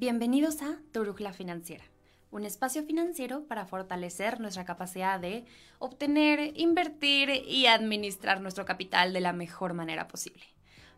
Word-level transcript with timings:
Bienvenidos 0.00 0.62
a 0.62 0.78
Tu 0.92 1.00
Brújula 1.00 1.34
Financiera, 1.34 1.84
un 2.30 2.46
espacio 2.46 2.82
financiero 2.84 3.44
para 3.46 3.66
fortalecer 3.66 4.40
nuestra 4.40 4.64
capacidad 4.64 5.20
de 5.20 5.44
obtener, 5.78 6.58
invertir 6.58 7.28
y 7.28 7.66
administrar 7.66 8.40
nuestro 8.40 8.64
capital 8.64 9.12
de 9.12 9.20
la 9.20 9.34
mejor 9.34 9.74
manera 9.74 10.08
posible. 10.08 10.42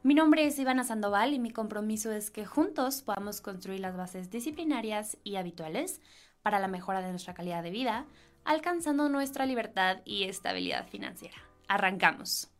Mi 0.05 0.15
nombre 0.15 0.47
es 0.47 0.57
Ivana 0.61 0.85
Sandoval 0.85 1.35
y 1.35 1.41
mi 1.41 1.51
compromiso 1.51 2.13
es 2.13 2.31
que 2.31 2.47
juntos 2.47 3.03
podamos 3.03 3.41
construir 3.41 3.81
las 3.81 3.97
bases 3.97 4.31
disciplinarias 4.31 5.19
y 5.25 5.35
habituales 5.35 6.01
para 6.41 6.61
la 6.61 6.69
mejora 6.69 7.01
de 7.01 7.11
nuestra 7.11 7.35
calidad 7.35 7.65
de 7.65 7.73
vida, 7.73 8.07
alcanzando 8.45 9.09
nuestra 9.09 9.47
libertad 9.47 9.97
y 10.05 10.29
estabilidad 10.29 10.87
financiera. 10.87 11.39
Arrancamos. 11.67 12.53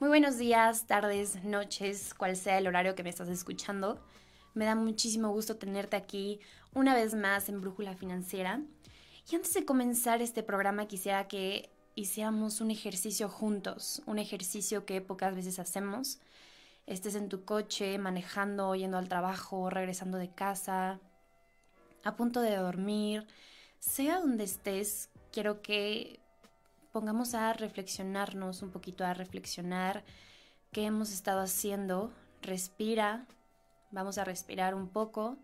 Muy 0.00 0.08
buenos 0.08 0.36
días, 0.36 0.88
tardes, 0.88 1.44
noches, 1.44 2.12
cual 2.12 2.34
sea 2.34 2.58
el 2.58 2.66
horario 2.66 2.96
que 2.96 3.04
me 3.04 3.10
estás 3.10 3.28
escuchando. 3.28 4.00
Me 4.54 4.64
da 4.64 4.74
muchísimo 4.74 5.30
gusto 5.30 5.56
tenerte 5.56 5.96
aquí 5.96 6.40
una 6.74 6.94
vez 6.94 7.14
más 7.14 7.48
en 7.48 7.60
Brújula 7.60 7.94
Financiera. 7.94 8.60
Y 9.30 9.34
antes 9.34 9.54
de 9.54 9.64
comenzar 9.64 10.22
este 10.22 10.42
programa 10.42 10.88
quisiera 10.88 11.28
que 11.28 11.70
hiciéramos 11.94 12.60
un 12.60 12.70
ejercicio 12.70 13.28
juntos, 13.28 14.02
un 14.06 14.18
ejercicio 14.18 14.86
que 14.86 15.00
pocas 15.00 15.34
veces 15.34 15.58
hacemos. 15.58 16.18
Estés 16.86 17.14
en 17.14 17.28
tu 17.28 17.44
coche, 17.44 17.98
manejando, 17.98 18.74
yendo 18.74 18.96
al 18.96 19.08
trabajo, 19.08 19.68
regresando 19.68 20.16
de 20.16 20.30
casa, 20.30 21.00
a 22.04 22.16
punto 22.16 22.40
de 22.40 22.56
dormir, 22.56 23.26
sea 23.78 24.20
donde 24.20 24.44
estés, 24.44 25.10
quiero 25.32 25.60
que 25.60 26.20
pongamos 26.92 27.34
a 27.34 27.52
reflexionarnos 27.52 28.62
un 28.62 28.70
poquito, 28.70 29.04
a 29.04 29.14
reflexionar 29.14 30.04
qué 30.72 30.84
hemos 30.86 31.12
estado 31.12 31.40
haciendo. 31.40 32.12
Respira, 32.42 33.26
vamos 33.90 34.18
a 34.18 34.24
respirar 34.24 34.74
un 34.74 34.88
poco. 34.88 35.38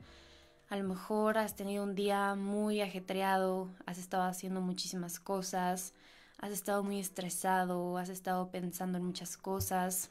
A 0.69 0.77
lo 0.77 0.85
mejor 0.85 1.39
has 1.39 1.57
tenido 1.57 1.85
un 1.85 1.95
día 1.95 2.35
muy 2.35 2.81
ajetreado, 2.81 3.71
has 3.87 3.99
estado 3.99 4.25
haciendo 4.25 4.61
muchísimas 4.61 5.21
cosas, 5.21 5.93
has 6.39 6.53
estado 6.53 6.83
muy 6.83 6.99
estresado, 6.99 7.99
has 7.99 8.09
estado 8.09 8.51
pensando 8.51 8.99
en 8.99 9.05
muchas 9.05 9.37
cosas, 9.37 10.11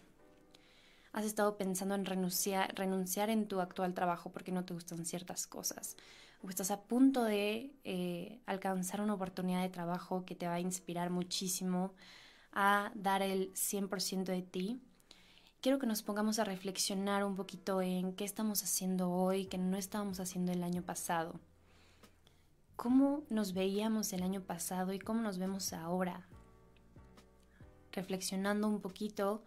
has 1.12 1.26
estado 1.26 1.58
pensando 1.58 1.96
en 1.96 2.06
renunciar, 2.06 2.74
renunciar 2.76 3.30
en 3.30 3.48
tu 3.48 3.62
actual 3.62 3.94
trabajo 3.94 4.32
porque 4.32 4.52
no 4.52 4.64
te 4.66 4.74
gustan 4.74 5.06
ciertas 5.06 5.48
cosas, 5.48 5.98
o 6.42 6.50
estás 6.50 6.72
a 6.72 6.82
punto 6.82 7.24
de 7.24 7.72
eh, 7.84 8.40
alcanzar 8.46 9.02
una 9.02 9.14
oportunidad 9.14 9.62
de 9.62 9.70
trabajo 9.70 10.26
que 10.26 10.36
te 10.36 10.48
va 10.48 10.56
a 10.56 10.60
inspirar 10.60 11.10
muchísimo 11.10 11.94
a 12.52 12.92
dar 12.96 13.22
el 13.22 13.54
100% 13.54 14.24
de 14.26 14.42
ti. 14.42 14.82
Quiero 15.64 15.80
que 15.80 15.88
nos 15.88 16.04
pongamos 16.04 16.38
a 16.38 16.44
reflexionar 16.44 17.24
un 17.24 17.36
poquito 17.36 17.82
en 17.82 18.14
qué 18.14 18.26
estamos 18.26 18.62
haciendo 18.64 19.10
hoy 19.10 19.46
que 19.46 19.58
no 19.58 19.78
estábamos 19.78 20.20
haciendo 20.20 20.52
el 20.52 20.62
año 20.62 20.84
pasado 20.84 21.40
cómo 22.76 23.24
nos 23.30 23.54
veíamos 23.54 24.12
el 24.12 24.24
año 24.24 24.42
pasado 24.42 24.92
y 24.92 25.00
cómo 25.00 25.22
nos 25.22 25.38
vemos 25.38 25.72
ahora. 25.72 26.28
Reflexionando 27.94 28.68
un 28.68 28.82
poquito, 28.82 29.42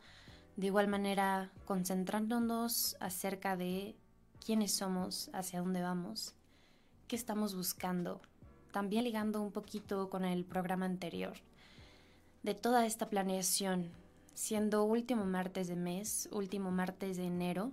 de 0.57 0.69
igual 0.69 0.89
manera 0.89 1.53
concentrándonos 1.67 2.97
acerca 2.99 3.55
de 3.55 3.95
quiénes 4.43 4.73
somos, 4.73 5.29
hacia 5.35 5.61
dónde 5.61 5.83
vamos, 5.83 6.35
qué 7.09 7.17
estamos 7.17 7.55
buscando. 7.55 8.23
También 8.73 9.05
ligando 9.05 9.43
un 9.43 9.53
poquito 9.53 10.09
con 10.09 10.25
el 10.25 10.47
programa 10.47 10.87
anterior. 10.87 11.35
De 12.43 12.55
toda 12.55 12.87
esta 12.87 13.11
planeación, 13.11 13.91
siendo 14.37 14.85
último 14.85 15.25
martes 15.25 15.67
de 15.67 15.77
mes, 15.77 16.29
último 16.31 16.71
martes 16.71 17.17
de 17.17 17.25
enero, 17.25 17.73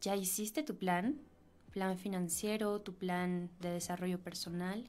¿ya 0.00 0.14
hiciste 0.14 0.62
tu 0.62 0.76
plan? 0.76 1.18
plan 1.72 1.98
financiero, 1.98 2.80
tu 2.80 2.94
plan 2.94 3.50
de 3.60 3.70
desarrollo 3.70 4.20
personal, 4.20 4.88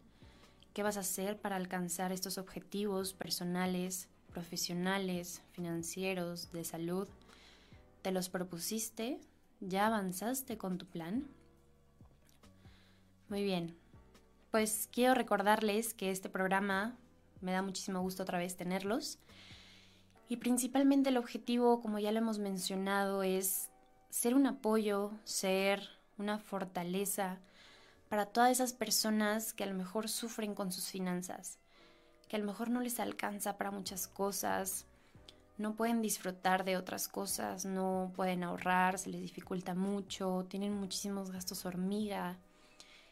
qué 0.73 0.83
vas 0.83 0.97
a 0.97 0.99
hacer 0.99 1.39
para 1.39 1.55
alcanzar 1.55 2.11
estos 2.11 2.37
objetivos 2.37 3.13
personales, 3.13 4.09
profesionales, 4.31 5.41
financieros, 5.53 6.51
de 6.51 6.65
salud. 6.65 7.07
¿Te 8.01 8.11
los 8.11 8.29
propusiste? 8.29 9.19
¿Ya 9.61 9.87
avanzaste 9.87 10.57
con 10.57 10.77
tu 10.77 10.85
plan? 10.85 11.25
Muy 13.29 13.43
bien. 13.43 13.75
Pues 14.51 14.89
quiero 14.91 15.13
recordarles 15.13 15.93
que 15.93 16.11
este 16.11 16.29
programa 16.29 16.97
me 17.39 17.53
da 17.53 17.61
muchísimo 17.61 18.01
gusto 18.01 18.23
otra 18.23 18.39
vez 18.39 18.57
tenerlos. 18.57 19.19
Y 20.29 20.37
principalmente 20.37 21.09
el 21.09 21.17
objetivo, 21.17 21.81
como 21.81 21.99
ya 21.99 22.11
lo 22.11 22.19
hemos 22.19 22.39
mencionado, 22.39 23.23
es 23.23 23.69
ser 24.09 24.35
un 24.35 24.47
apoyo, 24.47 25.11
ser 25.23 25.89
una 26.17 26.39
fortaleza 26.39 27.39
para 28.09 28.25
todas 28.27 28.51
esas 28.51 28.73
personas 28.73 29.53
que 29.53 29.63
a 29.63 29.67
lo 29.67 29.73
mejor 29.73 30.07
sufren 30.07 30.53
con 30.53 30.71
sus 30.71 30.87
finanzas, 30.87 31.57
que 32.27 32.35
a 32.35 32.39
lo 32.39 32.45
mejor 32.45 32.69
no 32.69 32.79
les 32.79 32.99
alcanza 32.99 33.57
para 33.57 33.71
muchas 33.71 34.07
cosas, 34.07 34.85
no 35.57 35.75
pueden 35.75 36.01
disfrutar 36.01 36.63
de 36.63 36.77
otras 36.77 37.07
cosas, 37.07 37.65
no 37.65 38.11
pueden 38.15 38.43
ahorrar, 38.43 38.97
se 38.97 39.09
les 39.09 39.21
dificulta 39.21 39.75
mucho, 39.75 40.45
tienen 40.49 40.73
muchísimos 40.73 41.31
gastos 41.31 41.65
hormiga. 41.65 42.37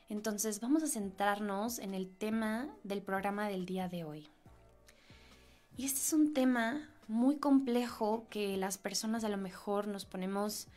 Entonces 0.10 0.60
vamos 0.60 0.84
a 0.84 0.88
centrarnos 0.88 1.80
en 1.80 1.94
el 1.94 2.10
tema 2.10 2.70
del 2.84 3.02
programa 3.02 3.48
del 3.48 3.66
día 3.66 3.88
de 3.88 4.04
hoy. 4.04 4.28
Y 5.78 5.86
este 5.86 6.00
es 6.00 6.14
un 6.14 6.34
tema 6.34 6.90
muy 7.12 7.38
complejo 7.38 8.26
que 8.30 8.56
las 8.58 8.78
personas 8.78 9.24
a 9.24 9.30
lo 9.30 9.38
mejor 9.38 9.88
nos 9.88 10.06
ponemos 10.06 10.68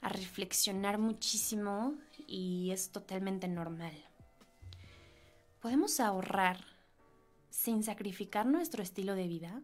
a 0.00 0.08
reflexionar 0.08 0.98
muchísimo 0.98 1.94
y 2.26 2.70
es 2.72 2.90
totalmente 2.90 3.46
normal. 3.46 3.92
¿Podemos 5.60 6.00
ahorrar 6.00 6.64
sin 7.50 7.84
sacrificar 7.84 8.46
nuestro 8.46 8.82
estilo 8.82 9.14
de 9.14 9.28
vida? 9.28 9.62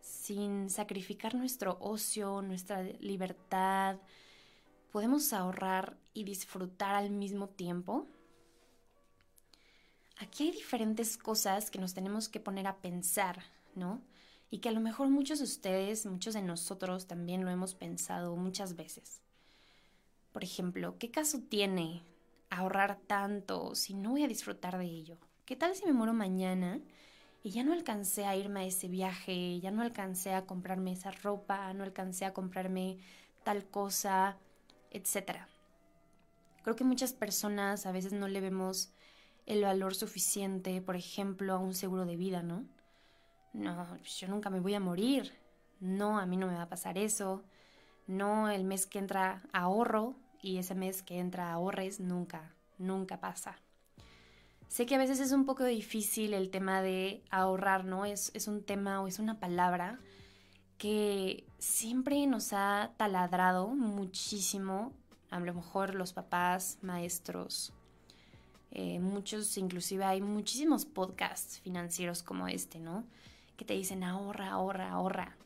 Sin 0.00 0.70
sacrificar 0.70 1.34
nuestro 1.34 1.76
ocio, 1.78 2.40
nuestra 2.40 2.82
libertad. 2.82 3.98
¿Podemos 4.92 5.32
ahorrar 5.34 5.96
y 6.14 6.24
disfrutar 6.24 6.94
al 6.94 7.10
mismo 7.10 7.48
tiempo? 7.48 8.06
Aquí 10.18 10.44
hay 10.44 10.52
diferentes 10.52 11.18
cosas 11.18 11.70
que 11.70 11.78
nos 11.78 11.92
tenemos 11.92 12.28
que 12.30 12.40
poner 12.40 12.66
a 12.66 12.78
pensar, 12.78 13.42
¿no? 13.74 14.00
Y 14.54 14.58
que 14.58 14.68
a 14.68 14.72
lo 14.72 14.78
mejor 14.78 15.08
muchos 15.08 15.40
de 15.40 15.46
ustedes, 15.46 16.06
muchos 16.06 16.34
de 16.34 16.40
nosotros 16.40 17.08
también 17.08 17.44
lo 17.44 17.50
hemos 17.50 17.74
pensado 17.74 18.36
muchas 18.36 18.76
veces. 18.76 19.20
Por 20.30 20.44
ejemplo, 20.44 20.96
¿qué 20.96 21.10
caso 21.10 21.40
tiene 21.40 22.04
ahorrar 22.50 23.00
tanto 23.08 23.74
si 23.74 23.94
no 23.94 24.10
voy 24.10 24.22
a 24.22 24.28
disfrutar 24.28 24.78
de 24.78 24.84
ello? 24.84 25.18
¿Qué 25.44 25.56
tal 25.56 25.74
si 25.74 25.84
me 25.84 25.92
muero 25.92 26.12
mañana 26.12 26.80
y 27.42 27.50
ya 27.50 27.64
no 27.64 27.72
alcancé 27.72 28.26
a 28.26 28.36
irme 28.36 28.60
a 28.60 28.64
ese 28.64 28.86
viaje, 28.86 29.58
ya 29.58 29.72
no 29.72 29.82
alcancé 29.82 30.34
a 30.34 30.46
comprarme 30.46 30.92
esa 30.92 31.10
ropa, 31.10 31.74
no 31.74 31.82
alcancé 31.82 32.24
a 32.24 32.32
comprarme 32.32 32.98
tal 33.42 33.66
cosa, 33.66 34.38
etcétera? 34.92 35.48
Creo 36.62 36.76
que 36.76 36.84
muchas 36.84 37.12
personas 37.12 37.86
a 37.86 37.90
veces 37.90 38.12
no 38.12 38.28
le 38.28 38.40
vemos 38.40 38.92
el 39.46 39.62
valor 39.62 39.96
suficiente, 39.96 40.80
por 40.80 40.94
ejemplo, 40.94 41.54
a 41.54 41.58
un 41.58 41.74
seguro 41.74 42.06
de 42.06 42.14
vida, 42.14 42.44
¿no? 42.44 42.64
No, 43.54 43.96
yo 44.02 44.28
nunca 44.28 44.50
me 44.50 44.60
voy 44.60 44.74
a 44.74 44.80
morir. 44.80 45.32
No, 45.80 46.18
a 46.18 46.26
mí 46.26 46.36
no 46.36 46.46
me 46.46 46.54
va 46.54 46.62
a 46.62 46.68
pasar 46.68 46.98
eso. 46.98 47.42
No, 48.06 48.50
el 48.50 48.64
mes 48.64 48.86
que 48.86 48.98
entra 48.98 49.42
ahorro 49.52 50.16
y 50.42 50.58
ese 50.58 50.74
mes 50.74 51.02
que 51.02 51.18
entra 51.18 51.52
ahorres 51.52 52.00
nunca, 52.00 52.54
nunca 52.78 53.20
pasa. 53.20 53.56
Sé 54.68 54.86
que 54.86 54.96
a 54.96 54.98
veces 54.98 55.20
es 55.20 55.32
un 55.32 55.46
poco 55.46 55.64
difícil 55.64 56.34
el 56.34 56.50
tema 56.50 56.82
de 56.82 57.22
ahorrar, 57.30 57.84
¿no? 57.84 58.04
Es, 58.04 58.30
es 58.34 58.48
un 58.48 58.62
tema 58.62 59.00
o 59.00 59.06
es 59.06 59.18
una 59.18 59.38
palabra 59.38 60.00
que 60.76 61.46
siempre 61.58 62.26
nos 62.26 62.52
ha 62.52 62.92
taladrado 62.96 63.68
muchísimo, 63.68 64.92
a 65.30 65.38
lo 65.38 65.54
mejor 65.54 65.94
los 65.94 66.12
papás, 66.12 66.78
maestros, 66.82 67.72
eh, 68.72 68.98
muchos, 68.98 69.56
inclusive 69.56 70.04
hay 70.04 70.20
muchísimos 70.20 70.84
podcasts 70.84 71.60
financieros 71.60 72.24
como 72.24 72.48
este, 72.48 72.80
¿no? 72.80 73.04
Que 73.56 73.64
te 73.64 73.74
dicen 73.74 74.04
ahorra, 74.04 74.50
ahorra, 74.50 74.90
ahorra. 74.90 75.36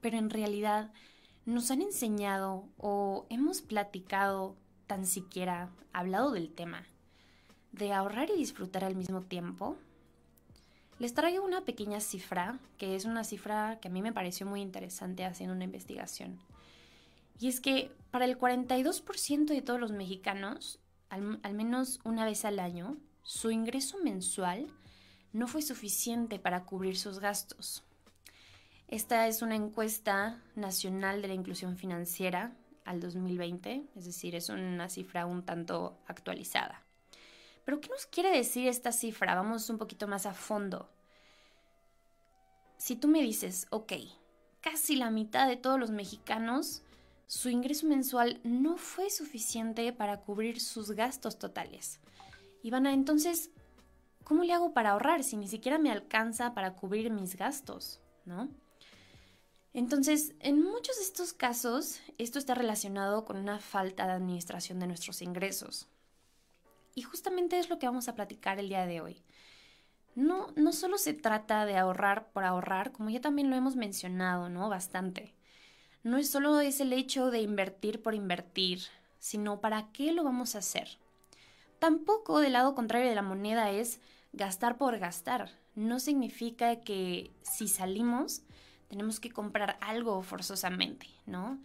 pero 0.00 0.18
en 0.18 0.30
realidad 0.30 0.90
nos 1.46 1.70
han 1.70 1.80
enseñado 1.80 2.64
o 2.76 3.26
hemos 3.30 3.62
platicado 3.62 4.56
tan 4.86 5.06
siquiera, 5.06 5.70
hablado 5.92 6.32
del 6.32 6.52
tema, 6.52 6.84
de 7.72 7.92
ahorrar 7.92 8.30
y 8.30 8.36
disfrutar 8.36 8.84
al 8.84 8.96
mismo 8.96 9.22
tiempo. 9.22 9.76
Les 10.98 11.14
traigo 11.14 11.44
una 11.44 11.64
pequeña 11.64 12.00
cifra, 12.00 12.58
que 12.78 12.96
es 12.96 13.04
una 13.04 13.22
cifra 13.22 13.78
que 13.80 13.88
a 13.88 13.90
mí 13.90 14.02
me 14.02 14.12
pareció 14.12 14.46
muy 14.46 14.60
interesante 14.60 15.24
haciendo 15.24 15.54
una 15.54 15.64
investigación. 15.64 16.38
Y 17.38 17.48
es 17.48 17.60
que 17.60 17.92
para 18.10 18.24
el 18.24 18.38
42% 18.38 19.46
de 19.46 19.62
todos 19.62 19.78
los 19.78 19.92
mexicanos, 19.92 20.80
al, 21.10 21.38
al, 21.42 21.54
menos 21.54 22.00
una 22.04 22.24
vez 22.24 22.44
al 22.44 22.58
año, 22.58 22.96
su 23.22 23.50
ingreso 23.50 23.98
mensual 24.02 24.68
no 25.36 25.46
fue 25.46 25.60
suficiente 25.60 26.38
para 26.38 26.64
cubrir 26.64 26.96
sus 26.98 27.20
gastos. 27.20 27.84
Esta 28.88 29.26
es 29.26 29.42
una 29.42 29.54
encuesta 29.54 30.42
nacional 30.54 31.20
de 31.20 31.28
la 31.28 31.34
inclusión 31.34 31.76
financiera 31.76 32.56
al 32.86 33.00
2020, 33.00 33.84
es 33.96 34.04
decir, 34.06 34.34
es 34.34 34.48
una 34.48 34.88
cifra 34.88 35.26
un 35.26 35.44
tanto 35.44 35.98
actualizada. 36.06 36.82
Pero 37.66 37.80
¿qué 37.80 37.88
nos 37.90 38.06
quiere 38.06 38.30
decir 38.30 38.66
esta 38.66 38.92
cifra? 38.92 39.34
Vamos 39.34 39.68
un 39.68 39.76
poquito 39.76 40.08
más 40.08 40.24
a 40.24 40.32
fondo. 40.32 40.88
Si 42.78 42.96
tú 42.96 43.06
me 43.06 43.20
dices, 43.20 43.66
ok, 43.70 43.92
casi 44.62 44.96
la 44.96 45.10
mitad 45.10 45.48
de 45.48 45.56
todos 45.56 45.78
los 45.78 45.90
mexicanos, 45.90 46.82
su 47.26 47.50
ingreso 47.50 47.86
mensual 47.86 48.40
no 48.42 48.78
fue 48.78 49.10
suficiente 49.10 49.92
para 49.92 50.20
cubrir 50.20 50.60
sus 50.60 50.92
gastos 50.92 51.38
totales. 51.38 52.00
Ivana, 52.62 52.94
entonces, 52.94 53.50
¿cómo 54.26 54.42
le 54.42 54.52
hago 54.52 54.72
para 54.72 54.90
ahorrar 54.90 55.22
si 55.22 55.36
ni 55.36 55.46
siquiera 55.46 55.78
me 55.78 55.92
alcanza 55.92 56.52
para 56.52 56.74
cubrir 56.74 57.12
mis 57.12 57.36
gastos? 57.36 58.00
¿No? 58.24 58.48
Entonces, 59.72 60.34
en 60.40 60.60
muchos 60.64 60.96
de 60.96 61.02
estos 61.02 61.32
casos, 61.32 62.00
esto 62.18 62.40
está 62.40 62.56
relacionado 62.56 63.24
con 63.24 63.36
una 63.36 63.60
falta 63.60 64.04
de 64.04 64.14
administración 64.14 64.80
de 64.80 64.88
nuestros 64.88 65.22
ingresos. 65.22 65.86
Y 66.96 67.02
justamente 67.02 67.60
es 67.60 67.70
lo 67.70 67.78
que 67.78 67.86
vamos 67.86 68.08
a 68.08 68.16
platicar 68.16 68.58
el 68.58 68.68
día 68.68 68.84
de 68.86 69.00
hoy. 69.00 69.22
No, 70.16 70.48
no 70.56 70.72
solo 70.72 70.98
se 70.98 71.14
trata 71.14 71.64
de 71.64 71.76
ahorrar 71.76 72.32
por 72.32 72.42
ahorrar, 72.42 72.90
como 72.90 73.10
ya 73.10 73.20
también 73.20 73.48
lo 73.48 73.54
hemos 73.54 73.76
mencionado, 73.76 74.48
¿no? 74.48 74.68
Bastante. 74.68 75.34
No 76.02 76.16
es 76.16 76.28
solo 76.28 76.58
es 76.58 76.80
el 76.80 76.92
hecho 76.92 77.30
de 77.30 77.42
invertir 77.42 78.02
por 78.02 78.14
invertir, 78.14 78.80
sino 79.20 79.60
para 79.60 79.92
qué 79.92 80.10
lo 80.10 80.24
vamos 80.24 80.56
a 80.56 80.58
hacer. 80.58 80.98
Tampoco 81.78 82.40
del 82.40 82.54
lado 82.54 82.74
contrario 82.74 83.08
de 83.08 83.14
la 83.14 83.22
moneda 83.22 83.70
es 83.70 84.00
gastar 84.36 84.76
por 84.76 84.98
gastar. 84.98 85.50
No 85.74 85.98
significa 85.98 86.80
que 86.80 87.32
si 87.42 87.66
salimos 87.66 88.42
tenemos 88.88 89.18
que 89.18 89.30
comprar 89.30 89.78
algo 89.80 90.22
forzosamente, 90.22 91.08
¿no? 91.26 91.58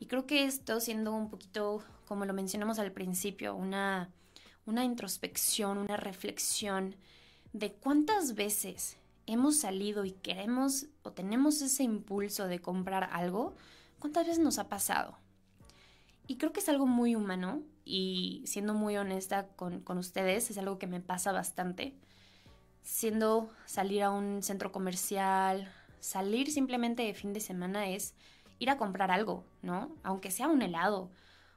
Y 0.00 0.06
creo 0.06 0.26
que 0.26 0.44
esto, 0.44 0.80
siendo 0.80 1.14
un 1.14 1.30
poquito, 1.30 1.82
como 2.06 2.26
lo 2.26 2.34
mencionamos 2.34 2.78
al 2.78 2.92
principio, 2.92 3.54
una, 3.54 4.10
una 4.66 4.84
introspección, 4.84 5.78
una 5.78 5.96
reflexión 5.96 6.94
de 7.52 7.72
cuántas 7.72 8.34
veces 8.34 8.98
hemos 9.26 9.56
salido 9.58 10.04
y 10.04 10.12
queremos 10.12 10.86
o 11.02 11.12
tenemos 11.12 11.62
ese 11.62 11.84
impulso 11.84 12.48
de 12.48 12.60
comprar 12.60 13.08
algo, 13.12 13.54
cuántas 13.98 14.26
veces 14.26 14.42
nos 14.42 14.58
ha 14.58 14.68
pasado. 14.68 15.18
Y 16.26 16.36
creo 16.36 16.52
que 16.52 16.60
es 16.60 16.68
algo 16.68 16.86
muy 16.86 17.14
humano 17.14 17.62
y 17.84 18.42
siendo 18.44 18.74
muy 18.74 18.98
honesta 18.98 19.48
con, 19.56 19.80
con 19.80 19.96
ustedes, 19.96 20.50
es 20.50 20.58
algo 20.58 20.78
que 20.78 20.86
me 20.86 21.00
pasa 21.00 21.32
bastante. 21.32 21.94
Siendo 22.88 23.50
salir 23.66 24.02
a 24.02 24.10
un 24.10 24.42
centro 24.42 24.72
comercial, 24.72 25.70
salir 26.00 26.50
simplemente 26.50 27.02
de 27.02 27.12
fin 27.12 27.34
de 27.34 27.38
semana 27.38 27.86
es 27.90 28.14
ir 28.58 28.70
a 28.70 28.78
comprar 28.78 29.10
algo, 29.10 29.44
¿no? 29.60 29.94
Aunque 30.02 30.30
sea 30.30 30.48
un 30.48 30.62
helado, 30.62 31.10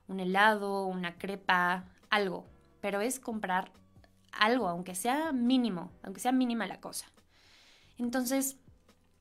un 0.09 0.19
helado, 0.19 0.85
una 0.85 1.17
crepa, 1.17 1.85
algo, 2.09 2.45
pero 2.81 2.99
es 2.99 3.17
comprar 3.17 3.71
algo, 4.33 4.67
aunque 4.67 4.93
sea 4.93 5.31
mínimo, 5.31 5.89
aunque 6.03 6.19
sea 6.19 6.33
mínima 6.33 6.67
la 6.67 6.81
cosa. 6.81 7.05
Entonces, 7.97 8.57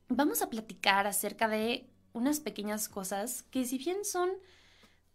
vamos 0.09 0.41
a 0.41 0.49
platicar 0.49 1.07
acerca 1.07 1.47
de 1.47 1.89
unas 2.11 2.41
pequeñas 2.41 2.89
cosas 2.89 3.43
que 3.43 3.63
si 3.63 3.77
bien 3.77 4.03
son 4.03 4.31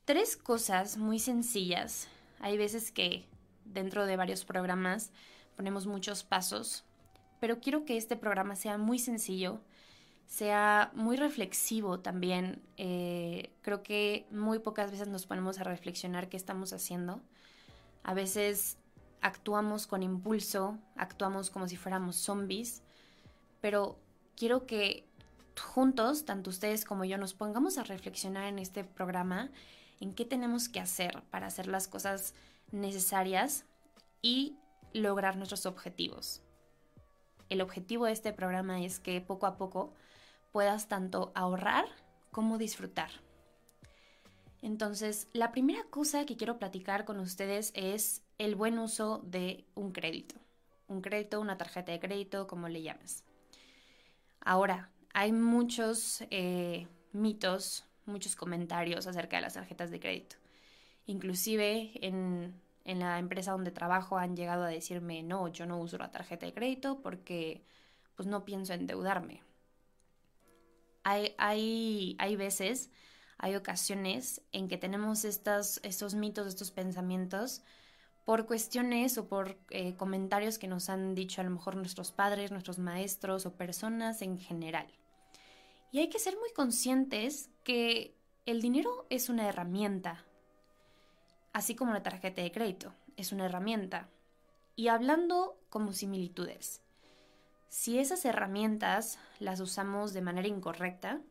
tres 0.06 0.34
cosas 0.34 0.96
muy 0.96 1.18
sencillas, 1.18 2.08
hay 2.40 2.56
veces 2.56 2.90
que 2.90 3.28
dentro 3.66 4.06
de 4.06 4.16
varios 4.16 4.46
programas 4.46 5.12
ponemos 5.56 5.86
muchos 5.86 6.22
pasos, 6.22 6.85
pero 7.40 7.60
quiero 7.60 7.84
que 7.84 7.96
este 7.96 8.16
programa 8.16 8.56
sea 8.56 8.78
muy 8.78 8.98
sencillo 8.98 9.60
sea 10.26 10.90
muy 10.94 11.16
reflexivo 11.16 12.00
también. 12.00 12.62
Eh, 12.76 13.52
creo 13.62 13.82
que 13.82 14.26
muy 14.30 14.58
pocas 14.58 14.90
veces 14.90 15.08
nos 15.08 15.26
ponemos 15.26 15.58
a 15.60 15.64
reflexionar 15.64 16.28
qué 16.28 16.36
estamos 16.36 16.72
haciendo. 16.72 17.20
A 18.02 18.14
veces 18.14 18.76
actuamos 19.20 19.86
con 19.86 20.02
impulso, 20.02 20.78
actuamos 20.96 21.50
como 21.50 21.68
si 21.68 21.76
fuéramos 21.76 22.16
zombies, 22.16 22.82
pero 23.60 23.98
quiero 24.36 24.66
que 24.66 25.08
juntos, 25.60 26.24
tanto 26.24 26.50
ustedes 26.50 26.84
como 26.84 27.04
yo, 27.04 27.16
nos 27.18 27.32
pongamos 27.32 27.78
a 27.78 27.84
reflexionar 27.84 28.44
en 28.44 28.58
este 28.58 28.84
programa 28.84 29.50
en 30.00 30.12
qué 30.12 30.26
tenemos 30.26 30.68
que 30.68 30.80
hacer 30.80 31.22
para 31.30 31.46
hacer 31.46 31.66
las 31.66 31.88
cosas 31.88 32.34
necesarias 32.72 33.64
y 34.20 34.58
lograr 34.92 35.36
nuestros 35.36 35.64
objetivos. 35.64 36.42
El 37.48 37.60
objetivo 37.60 38.06
de 38.06 38.12
este 38.12 38.32
programa 38.32 38.82
es 38.82 39.00
que 39.00 39.20
poco 39.20 39.46
a 39.46 39.56
poco 39.56 39.94
puedas 40.52 40.88
tanto 40.88 41.32
ahorrar 41.34 41.86
como 42.30 42.58
disfrutar. 42.58 43.10
Entonces, 44.62 45.28
la 45.32 45.52
primera 45.52 45.84
cosa 45.90 46.26
que 46.26 46.36
quiero 46.36 46.58
platicar 46.58 47.04
con 47.04 47.20
ustedes 47.20 47.72
es 47.74 48.22
el 48.38 48.56
buen 48.56 48.78
uso 48.78 49.20
de 49.24 49.64
un 49.74 49.92
crédito. 49.92 50.34
Un 50.88 51.02
crédito, 51.02 51.40
una 51.40 51.56
tarjeta 51.56 51.92
de 51.92 52.00
crédito, 52.00 52.46
como 52.46 52.68
le 52.68 52.82
llames. 52.82 53.24
Ahora, 54.40 54.90
hay 55.12 55.32
muchos 55.32 56.24
eh, 56.30 56.88
mitos, 57.12 57.84
muchos 58.06 58.36
comentarios 58.36 59.06
acerca 59.06 59.36
de 59.36 59.42
las 59.42 59.54
tarjetas 59.54 59.90
de 59.90 60.00
crédito. 60.00 60.36
Inclusive 61.06 61.92
en, 62.06 62.54
en 62.86 63.00
la 63.00 63.18
empresa 63.18 63.52
donde 63.52 63.70
trabajo 63.70 64.16
han 64.16 64.36
llegado 64.36 64.64
a 64.64 64.68
decirme, 64.68 65.22
no, 65.22 65.48
yo 65.48 65.66
no 65.66 65.78
uso 65.78 65.98
la 65.98 66.10
tarjeta 66.10 66.46
de 66.46 66.54
crédito 66.54 67.02
porque 67.02 67.64
pues 68.14 68.26
no 68.26 68.44
pienso 68.44 68.72
endeudarme 68.72 69.42
hay, 71.38 72.16
hay, 72.18 72.36
veces, 72.36 72.90
hay 73.38 73.54
ocasiones 73.54 74.42
en 74.52 74.66
que 74.68 74.76
tenemos 74.76 75.24
estas, 75.24 75.80
estos 75.84 76.14
mitos, 76.14 76.48
estos 76.48 76.72
pensamientos 76.72 77.62
por 78.24 78.46
cuestiones 78.46 79.16
o 79.18 79.28
por 79.28 79.56
eh, 79.70 79.94
comentarios 79.94 80.58
que 80.58 80.66
nos 80.66 80.88
han 80.88 81.14
dicho 81.14 81.40
a 81.40 81.44
lo 81.44 81.50
mejor 81.50 81.76
nuestros 81.76 82.10
padres, 82.10 82.50
nuestros 82.50 82.80
maestros 82.80 83.46
o 83.46 83.54
personas 83.54 84.20
en 84.20 84.36
general. 84.36 84.88
Y 85.92 86.00
hay 86.00 86.08
que 86.08 86.18
ser 86.18 86.36
muy 86.36 86.52
conscientes 86.52 87.50
que 87.62 88.16
el 88.44 88.60
dinero 88.60 89.06
es 89.08 89.28
una 89.28 89.48
herramienta, 89.48 90.25
así 91.56 91.74
como 91.74 91.94
la 91.94 92.02
tarjeta 92.02 92.42
de 92.42 92.52
crédito 92.52 92.92
es 93.16 93.32
una 93.32 93.46
herramienta. 93.46 94.10
Y 94.74 94.88
hablando 94.88 95.58
como 95.70 95.94
similitudes, 95.94 96.82
si 97.70 97.98
esas 97.98 98.26
herramientas 98.26 99.18
las 99.40 99.60
usamos 99.60 100.12
de 100.12 100.20
manera 100.20 100.48
incorrecta, 100.48 101.22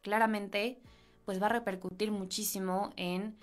claramente 0.00 0.80
pues 1.24 1.42
va 1.42 1.46
a 1.46 1.56
repercutir 1.58 2.12
muchísimo 2.12 2.92
en 2.94 3.36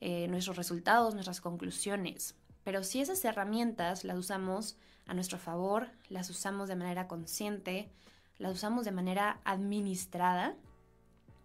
eh, 0.00 0.28
nuestros 0.28 0.56
resultados, 0.56 1.14
nuestras 1.14 1.40
conclusiones. 1.40 2.36
Pero 2.62 2.84
si 2.84 3.00
esas 3.00 3.24
herramientas 3.24 4.04
las 4.04 4.16
usamos 4.16 4.76
a 5.06 5.14
nuestro 5.14 5.38
favor, 5.38 5.88
las 6.08 6.30
usamos 6.30 6.68
de 6.68 6.76
manera 6.76 7.08
consciente, 7.08 7.90
las 8.38 8.52
usamos 8.52 8.84
de 8.84 8.92
manera 8.92 9.40
administrada, 9.42 10.54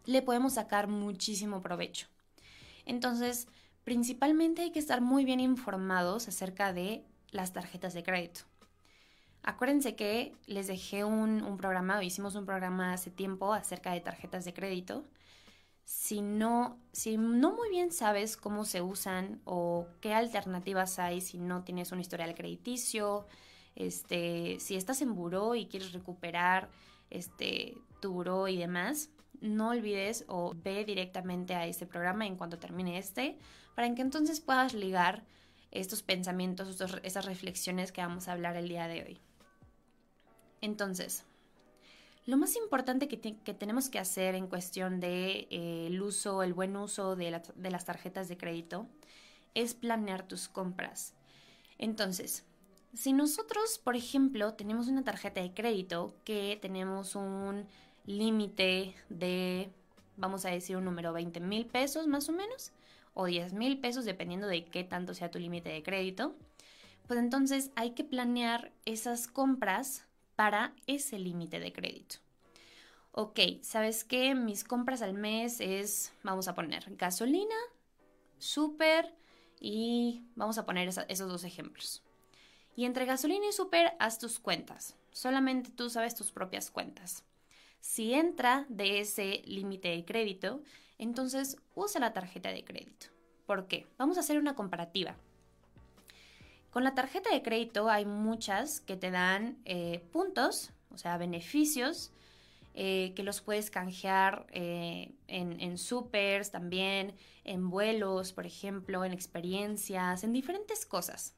le 0.05 0.21
podemos 0.21 0.53
sacar 0.53 0.87
muchísimo 0.87 1.61
provecho. 1.61 2.05
Entonces, 2.85 3.47
principalmente 3.85 4.63
hay 4.63 4.71
que 4.71 4.79
estar 4.79 4.99
muy 4.99 5.23
bien 5.23 5.39
informados 5.39 6.27
acerca 6.27 6.73
de 6.73 7.05
las 7.31 7.53
tarjetas 7.53 7.93
de 7.93 8.03
crédito. 8.03 8.41
Acuérdense 9.43 9.95
que 9.95 10.33
les 10.47 10.67
dejé 10.67 11.05
un, 11.05 11.55
programa, 11.57 11.99
o 11.99 12.01
hicimos 12.01 12.33
un 12.33 12.47
programa 12.47 12.93
hace 12.93 13.11
tiempo 13.11 13.53
acerca 13.53 13.91
de 13.93 14.01
tarjetas 14.01 14.43
de 14.43 14.55
crédito. 14.55 15.05
Si 15.83 16.21
no, 16.21 16.79
si 16.93 17.15
no 17.15 17.53
muy 17.53 17.69
bien 17.69 17.91
sabes 17.91 18.37
cómo 18.37 18.65
se 18.65 18.81
usan 18.81 19.39
o 19.45 19.87
qué 20.01 20.15
alternativas 20.15 20.97
hay 20.97 21.21
si 21.21 21.37
no 21.37 21.63
tienes 21.63 21.91
un 21.91 21.99
historial 21.99 22.33
crediticio, 22.33 23.27
este, 23.75 24.57
si 24.59 24.75
estás 24.75 25.03
en 25.03 25.13
buró 25.13 25.53
y 25.53 25.67
quieres 25.67 25.93
recuperar 25.93 26.69
este, 27.11 27.77
tu 28.01 28.13
buró 28.13 28.47
y 28.47 28.57
demás, 28.57 29.11
no 29.41 29.69
olvides 29.69 30.25
o 30.27 30.55
ve 30.55 30.85
directamente 30.85 31.53
a 31.53 31.67
este 31.67 31.85
programa 31.85 32.25
en 32.25 32.35
cuanto 32.35 32.57
termine 32.57 32.97
este, 32.97 33.37
para 33.75 33.93
que 33.93 34.01
entonces 34.01 34.39
puedas 34.39 34.73
ligar 34.73 35.23
estos 35.71 36.01
pensamientos, 36.01 36.69
estos, 36.69 36.99
esas 37.03 37.25
reflexiones 37.25 37.91
que 37.91 38.01
vamos 38.01 38.27
a 38.27 38.31
hablar 38.31 38.55
el 38.55 38.69
día 38.69 38.87
de 38.87 39.03
hoy. 39.03 39.21
Entonces, 40.61 41.25
Lo 42.25 42.37
más 42.37 42.55
importante 42.55 43.07
que, 43.07 43.17
tenemos 43.53 43.89
que 43.89 43.99
hacer 43.99 44.33
en 44.33 44.47
cuestión 44.47 44.99
de 44.99 45.47
eh, 45.51 45.99
uso, 46.01 46.41
el 46.41 46.55
buen 46.55 46.75
uso 46.75 47.15
de, 47.15 47.39
de 47.55 47.69
las 47.69 47.85
tarjetas 47.85 48.27
de 48.27 48.35
crédito 48.35 48.87
es 49.53 49.75
planear 49.75 50.27
tus 50.27 50.47
compras. 50.47 51.13
Entonces, 51.77 52.43
si 52.95 53.13
nosotros, 53.13 53.77
por 53.77 53.95
ejemplo, 53.95 54.55
tenemos 54.55 54.87
una 54.87 55.03
tarjeta 55.03 55.41
de 55.41 55.53
crédito 55.53 56.15
que 56.23 56.57
tenemos 56.59 57.15
un 57.15 57.67
límite 58.05 58.95
de, 59.09 59.69
vamos 60.17 60.45
a 60.45 60.49
decir 60.49 60.77
un 60.77 60.85
número, 60.85 61.13
20 61.13 61.39
mil 61.41 61.67
pesos 61.67 62.07
más 62.07 62.27
o 62.29 62.31
menos, 62.31 62.71
o 63.15 63.25
10 63.25 63.53
mil 63.53 63.79
pesos, 63.79 64.05
dependiendo 64.05 64.45
de 64.45 64.65
qué 64.65 64.83
tanto 64.83 65.15
sea 65.15 65.31
tu 65.31 65.39
límite 65.39 65.69
de 65.69 65.81
crédito, 65.81 66.35
pues 67.07 67.19
entonces 67.19 67.71
hay 67.75 67.91
que 67.91 68.03
planear 68.03 68.71
esas 68.85 69.27
compras 69.27 70.05
para 70.35 70.75
ese 70.85 71.17
límite 71.17 71.59
de 71.59 71.73
crédito. 71.73 72.17
Ok, 73.11 73.39
¿sabes 73.61 74.03
qué? 74.03 74.35
Mis 74.35 74.65
compras 74.65 75.01
al 75.01 75.13
mes 75.13 75.61
es, 75.61 76.13
vamos 76.23 76.49
a 76.49 76.53
poner, 76.53 76.95
gasolina, 76.97 77.55
súper 78.37 79.15
y 79.61 80.25
vamos 80.35 80.57
a 80.57 80.65
poner 80.65 80.89
esos 81.07 81.29
dos 81.29 81.45
ejemplos. 81.45 82.03
Y 82.75 82.83
entre 82.83 83.05
gasolina 83.05 83.47
y 83.47 83.53
súper, 83.53 83.93
haz 83.99 84.19
tus 84.19 84.37
cuentas. 84.37 84.97
Solamente 85.11 85.71
tú 85.71 85.89
sabes 85.89 86.13
tus 86.13 86.33
propias 86.33 86.69
cuentas. 86.69 87.23
Si 87.79 88.13
entra 88.13 88.65
de 88.67 88.99
ese 88.99 89.41
límite 89.45 89.87
de 89.87 90.03
crédito, 90.03 90.61
entonces 90.97 91.57
usa 91.73 91.99
la 92.01 92.13
tarjeta 92.13 92.49
de 92.49 92.63
crédito. 92.63 93.07
¿Por 93.45 93.67
qué? 93.67 93.85
Vamos 93.97 94.17
a 94.17 94.21
hacer 94.21 94.37
una 94.39 94.55
comparativa. 94.55 95.15
Con 96.75 96.83
la 96.83 96.93
tarjeta 96.93 97.29
de 97.31 97.41
crédito 97.41 97.89
hay 97.89 98.05
muchas 98.05 98.81
que 98.81 98.97
te 98.97 99.09
dan 99.09 99.57
eh, 99.63 100.03
puntos, 100.11 100.71
o 100.91 100.97
sea, 100.97 101.17
beneficios, 101.17 102.11
eh, 102.73 103.13
que 103.15 103.23
los 103.23 103.39
puedes 103.39 103.71
canjear 103.71 104.45
eh, 104.51 105.13
en, 105.27 105.61
en 105.61 105.77
supers 105.77 106.51
también, 106.51 107.13
en 107.45 107.69
vuelos, 107.69 108.33
por 108.33 108.45
ejemplo, 108.45 109.05
en 109.05 109.13
experiencias, 109.13 110.25
en 110.25 110.33
diferentes 110.33 110.85
cosas. 110.85 111.35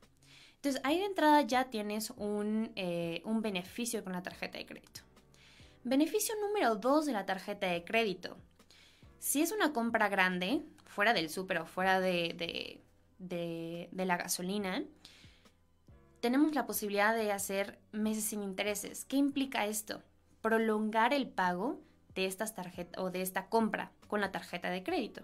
Entonces, 0.55 0.81
ahí 0.83 0.97
de 0.97 1.05
entrada 1.05 1.43
ya 1.43 1.65
tienes 1.69 2.09
un, 2.17 2.73
un 3.23 3.41
beneficio 3.43 4.03
con 4.03 4.13
la 4.13 4.23
tarjeta 4.23 4.57
de 4.57 4.65
crédito. 4.65 5.01
Beneficio 5.83 6.33
número 6.41 6.75
2 6.77 7.05
de 7.05 7.13
la 7.13 7.27
tarjeta 7.27 7.67
de 7.67 7.83
crédito. 7.83 8.37
Si 9.19 9.41
es 9.41 9.51
una 9.51 9.74
compra 9.74 10.09
grande, 10.09 10.62
fuera 10.86 11.13
del 11.13 11.29
súper 11.29 11.59
o 11.59 11.65
fuera 11.65 12.00
de, 12.00 12.81
la 13.19 14.17
gasolina, 14.17 14.83
tenemos 16.21 16.55
la 16.55 16.65
posibilidad 16.65 17.15
de 17.15 17.31
hacer 17.31 17.79
meses 17.91 18.25
sin 18.25 18.43
intereses. 18.43 19.05
¿Qué 19.05 19.17
implica 19.17 19.65
esto? 19.65 20.01
Prolongar 20.41 21.13
el 21.13 21.27
pago 21.27 21.79
de 22.15 22.25
estas 22.25 22.55
tarjetas 22.55 23.03
o 23.03 23.12
de 23.12 23.21
esta 23.21 23.47
compra 23.47 23.91
con 24.07 24.21
la 24.21 24.31
tarjeta 24.31 24.69
de 24.69 24.83
crédito. 24.83 25.21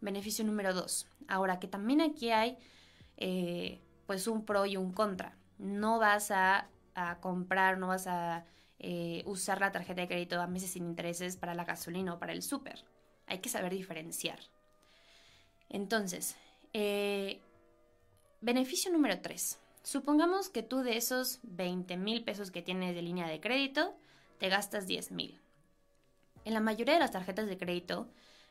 Beneficio 0.00 0.44
número 0.44 0.74
dos. 0.74 1.08
Ahora 1.28 1.58
que 1.58 1.68
también 1.68 2.00
aquí 2.00 2.30
hay 2.30 2.56
eh, 3.16 3.80
pues 4.06 4.26
un 4.26 4.44
pro 4.44 4.66
y 4.66 4.76
un 4.76 4.92
contra. 4.92 5.36
No 5.58 5.98
vas 5.98 6.30
a, 6.30 6.68
comprar, 7.20 7.78
no 7.78 7.88
vas 7.88 8.06
a 8.06 8.44
eh, 8.78 9.22
usar 9.26 9.60
la 9.60 9.72
tarjeta 9.72 10.02
de 10.02 10.08
crédito 10.08 10.40
a 10.40 10.46
meses 10.46 10.70
sin 10.70 10.84
intereses 10.84 11.36
para 11.36 11.54
la 11.54 11.64
gasolina 11.64 12.14
o 12.14 12.18
para 12.18 12.32
el 12.32 12.42
súper. 12.42 12.84
Hay 13.26 13.38
que 13.38 13.48
saber 13.48 13.72
diferenciar. 13.72 14.38
Entonces, 15.68 16.36
eh, 16.72 17.40
beneficio 18.40 18.92
número 18.92 19.20
3. 19.20 19.58
Supongamos 19.82 20.48
que 20.48 20.62
tú 20.62 20.82
de 20.82 20.96
esos 20.96 21.40
20 21.42 21.96
mil 21.96 22.24
pesos 22.24 22.50
que 22.50 22.62
tienes 22.62 22.94
de 22.94 23.02
línea 23.02 23.26
de 23.26 23.40
crédito, 23.40 23.94
te 24.38 24.48
gastas 24.48 24.86
10 24.86 25.12
mil. 25.12 25.40
En 26.44 26.54
la 26.54 26.60
mayoría 26.60 26.94
de 26.94 27.00
las 27.00 27.12
tarjetas 27.12 27.46
de 27.46 27.56
crédito, 27.56 28.08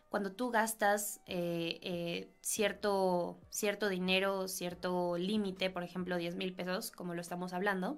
cuando 0.09 0.33
tú 0.33 0.49
gastas 0.49 1.21
eh, 1.25 1.79
eh, 1.81 2.29
cierto, 2.41 3.39
cierto 3.49 3.87
dinero, 3.87 4.49
cierto 4.49 5.17
límite, 5.17 5.69
por 5.69 5.83
ejemplo 5.83 6.17
10 6.17 6.35
mil 6.35 6.53
pesos, 6.53 6.91
como 6.91 7.13
lo 7.13 7.21
estamos 7.21 7.53
hablando, 7.53 7.97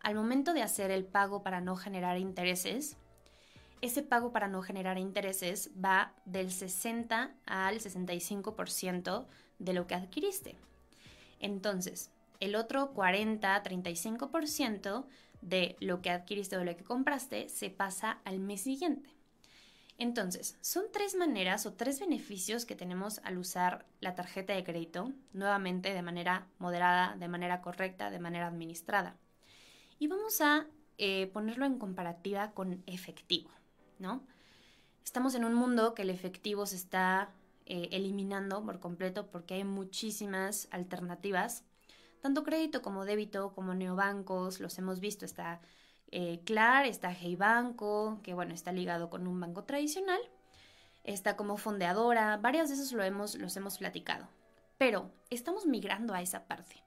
al 0.00 0.16
momento 0.16 0.54
de 0.54 0.62
hacer 0.62 0.90
el 0.90 1.04
pago 1.04 1.42
para 1.44 1.60
no 1.60 1.76
generar 1.76 2.18
intereses, 2.18 2.96
ese 3.80 4.02
pago 4.02 4.32
para 4.32 4.48
no 4.48 4.62
generar 4.62 4.98
intereses 4.98 5.70
va 5.82 6.12
del 6.24 6.50
60 6.50 7.32
al 7.46 7.78
65% 7.78 9.26
de 9.58 9.72
lo 9.72 9.86
que 9.86 9.94
adquiriste. 9.94 10.56
Entonces, 11.40 12.10
el 12.40 12.54
otro 12.54 12.92
40-35% 12.94 15.06
de 15.42 15.76
lo 15.80 16.00
que 16.02 16.10
adquiriste 16.10 16.56
o 16.56 16.60
de 16.60 16.64
lo 16.64 16.76
que 16.76 16.84
compraste 16.84 17.48
se 17.48 17.70
pasa 17.70 18.18
al 18.24 18.40
mes 18.40 18.62
siguiente. 18.62 19.10
Entonces, 19.98 20.58
son 20.60 20.84
tres 20.92 21.14
maneras 21.14 21.64
o 21.64 21.72
tres 21.72 22.00
beneficios 22.00 22.66
que 22.66 22.76
tenemos 22.76 23.20
al 23.24 23.38
usar 23.38 23.86
la 24.00 24.14
tarjeta 24.14 24.52
de 24.52 24.62
crédito, 24.62 25.10
nuevamente 25.32 25.94
de 25.94 26.02
manera 26.02 26.46
moderada, 26.58 27.16
de 27.16 27.28
manera 27.28 27.62
correcta, 27.62 28.10
de 28.10 28.18
manera 28.18 28.48
administrada. 28.48 29.16
Y 29.98 30.08
vamos 30.08 30.42
a 30.42 30.66
eh, 30.98 31.28
ponerlo 31.28 31.64
en 31.64 31.78
comparativa 31.78 32.52
con 32.52 32.82
efectivo, 32.86 33.48
¿no? 33.98 34.22
Estamos 35.04 35.34
en 35.34 35.44
un 35.44 35.54
mundo 35.54 35.94
que 35.94 36.02
el 36.02 36.10
efectivo 36.10 36.66
se 36.66 36.76
está 36.76 37.30
eh, 37.64 37.88
eliminando 37.92 38.64
por 38.64 38.80
completo 38.80 39.26
porque 39.30 39.54
hay 39.54 39.64
muchísimas 39.64 40.68
alternativas 40.70 41.64
tanto 42.26 42.42
crédito 42.42 42.82
como 42.82 43.04
débito, 43.04 43.52
como 43.54 43.72
neobancos, 43.74 44.58
los 44.58 44.76
hemos 44.78 44.98
visto, 44.98 45.24
está 45.24 45.60
eh, 46.10 46.40
Clar, 46.44 46.84
está 46.84 47.12
Hey 47.12 47.36
Banco, 47.36 48.18
que 48.24 48.34
bueno, 48.34 48.52
está 48.52 48.72
ligado 48.72 49.10
con 49.10 49.28
un 49.28 49.38
banco 49.38 49.62
tradicional, 49.62 50.20
está 51.04 51.36
como 51.36 51.56
fondeadora, 51.56 52.36
varias 52.38 52.68
de 52.68 52.74
esos 52.74 52.90
lo 52.90 53.04
hemos, 53.04 53.36
los 53.36 53.56
hemos 53.56 53.78
platicado, 53.78 54.26
pero 54.76 55.12
estamos 55.30 55.66
migrando 55.66 56.14
a 56.14 56.20
esa 56.20 56.48
parte. 56.48 56.82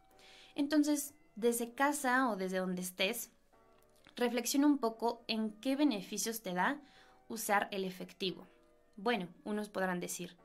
Entonces, 0.56 1.14
desde 1.36 1.74
casa 1.74 2.30
o 2.30 2.36
desde 2.36 2.58
donde 2.58 2.82
estés, 2.82 3.32
reflexiona 4.18 4.68
un 4.68 4.78
poco 4.78 5.24
en 5.28 5.52
qué 5.62 5.78
beneficios 5.78 6.42
te 6.42 6.54
da 6.54 6.82
usar 7.30 7.70
el 7.72 7.86
efectivo. 7.86 8.46
Bueno, 8.98 9.30
unos 9.46 9.70
podrán 9.70 10.02
decir, 10.02 10.36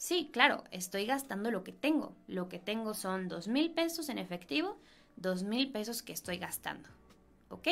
Sí, 0.00 0.30
claro, 0.32 0.64
estoy 0.70 1.04
gastando 1.04 1.50
lo 1.50 1.62
que 1.62 1.72
tengo. 1.72 2.16
Lo 2.26 2.48
que 2.48 2.58
tengo 2.58 2.94
son 2.94 3.28
dos 3.28 3.48
mil 3.48 3.70
pesos 3.72 4.08
en 4.08 4.16
efectivo, 4.16 4.78
dos 5.16 5.42
mil 5.42 5.70
pesos 5.70 6.02
que 6.02 6.14
estoy 6.14 6.38
gastando. 6.38 6.88
Ok, 7.50 7.68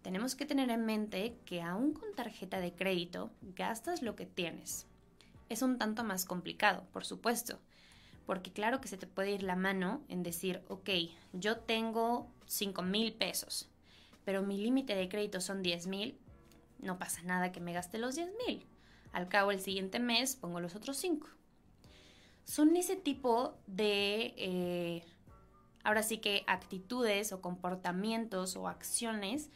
tenemos 0.00 0.34
que 0.34 0.46
tener 0.46 0.70
en 0.70 0.86
mente 0.86 1.36
que 1.44 1.60
aún 1.60 1.92
con 1.92 2.14
tarjeta 2.14 2.60
de 2.60 2.72
crédito 2.72 3.30
gastas 3.54 4.00
lo 4.00 4.16
que 4.16 4.24
tienes. 4.24 4.86
Es 5.50 5.60
un 5.60 5.76
tanto 5.76 6.02
más 6.02 6.24
complicado, 6.24 6.86
por 6.94 7.04
supuesto, 7.04 7.58
porque 8.24 8.52
claro 8.52 8.80
que 8.80 8.88
se 8.88 8.96
te 8.96 9.06
puede 9.06 9.32
ir 9.32 9.42
la 9.42 9.54
mano 9.54 10.00
en 10.08 10.22
decir, 10.22 10.62
ok, 10.68 10.88
yo 11.34 11.58
tengo 11.58 12.26
cinco 12.46 12.80
mil 12.80 13.12
pesos, 13.12 13.68
pero 14.24 14.40
mi 14.40 14.56
límite 14.56 14.94
de 14.94 15.10
crédito 15.10 15.42
son 15.42 15.62
diez 15.62 15.86
mil, 15.86 16.16
no 16.82 16.98
pasa 16.98 17.22
nada 17.22 17.52
que 17.52 17.60
me 17.60 17.72
gaste 17.72 17.98
los 17.98 18.16
diez 18.16 18.30
mil. 18.46 18.66
Al 19.12 19.28
cabo 19.28 19.50
el 19.50 19.60
siguiente 19.60 19.98
mes 19.98 20.36
pongo 20.36 20.60
los 20.60 20.74
otros 20.74 20.96
cinco 20.96 21.28
son 22.50 22.74
ese 22.76 22.96
tipo 22.96 23.54
de, 23.68 24.34
eh, 24.36 25.04
ahora 25.84 26.02
sí 26.02 26.18
que 26.18 26.42
actitudes 26.48 27.32
o 27.32 27.40
comportamientos 27.40 28.56
o 28.56 28.66
acciones 28.66 29.50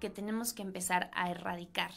que 0.00 0.08
tenemos 0.08 0.54
que 0.54 0.62
empezar 0.62 1.10
a 1.12 1.30
erradicar. 1.30 1.90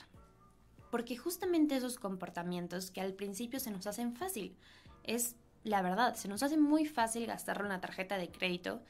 Porque 0.90 1.16
justamente 1.16 1.78
esos 1.78 1.98
comportamientos 1.98 2.92
que 2.92 3.00
al 3.00 3.14
principio 3.14 3.62
se 3.62 3.72
nos 3.72 3.88
hacen 3.88 4.14
fácil, 4.14 4.58
es 5.04 5.38
la 5.64 5.82
verdad, 5.82 6.16
se 6.16 6.28
nos 6.28 6.44
hace 6.44 6.58
muy 6.58 6.86
fácil 6.86 7.28
gastarlo 7.28 7.64
en 7.64 7.70
la 7.70 7.80
tarjeta 7.80 8.18
de 8.18 8.30
crédito 8.30 8.82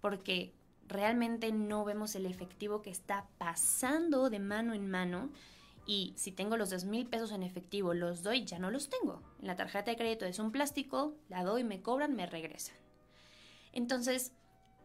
porque 0.00 0.52
realmente 0.94 1.52
no 1.52 1.84
vemos 1.84 2.14
el 2.14 2.24
efectivo 2.24 2.80
que 2.80 2.90
está 2.90 3.26
pasando 3.36 4.30
de 4.30 4.38
mano 4.38 4.74
en 4.74 4.88
mano 4.88 5.30
y 5.86 6.14
si 6.16 6.32
tengo 6.32 6.56
los 6.56 6.70
dos 6.70 6.84
mil 6.84 7.06
pesos 7.06 7.32
en 7.32 7.42
efectivo, 7.42 7.92
los 7.92 8.22
doy, 8.22 8.44
ya 8.44 8.58
no 8.58 8.70
los 8.70 8.88
tengo. 8.88 9.20
En 9.40 9.48
la 9.48 9.56
tarjeta 9.56 9.90
de 9.90 9.96
crédito 9.96 10.24
es 10.24 10.38
un 10.38 10.52
plástico, 10.52 11.14
la 11.28 11.42
doy, 11.42 11.64
me 11.64 11.82
cobran, 11.82 12.14
me 12.14 12.26
regresan. 12.26 12.76
Entonces, 13.72 14.32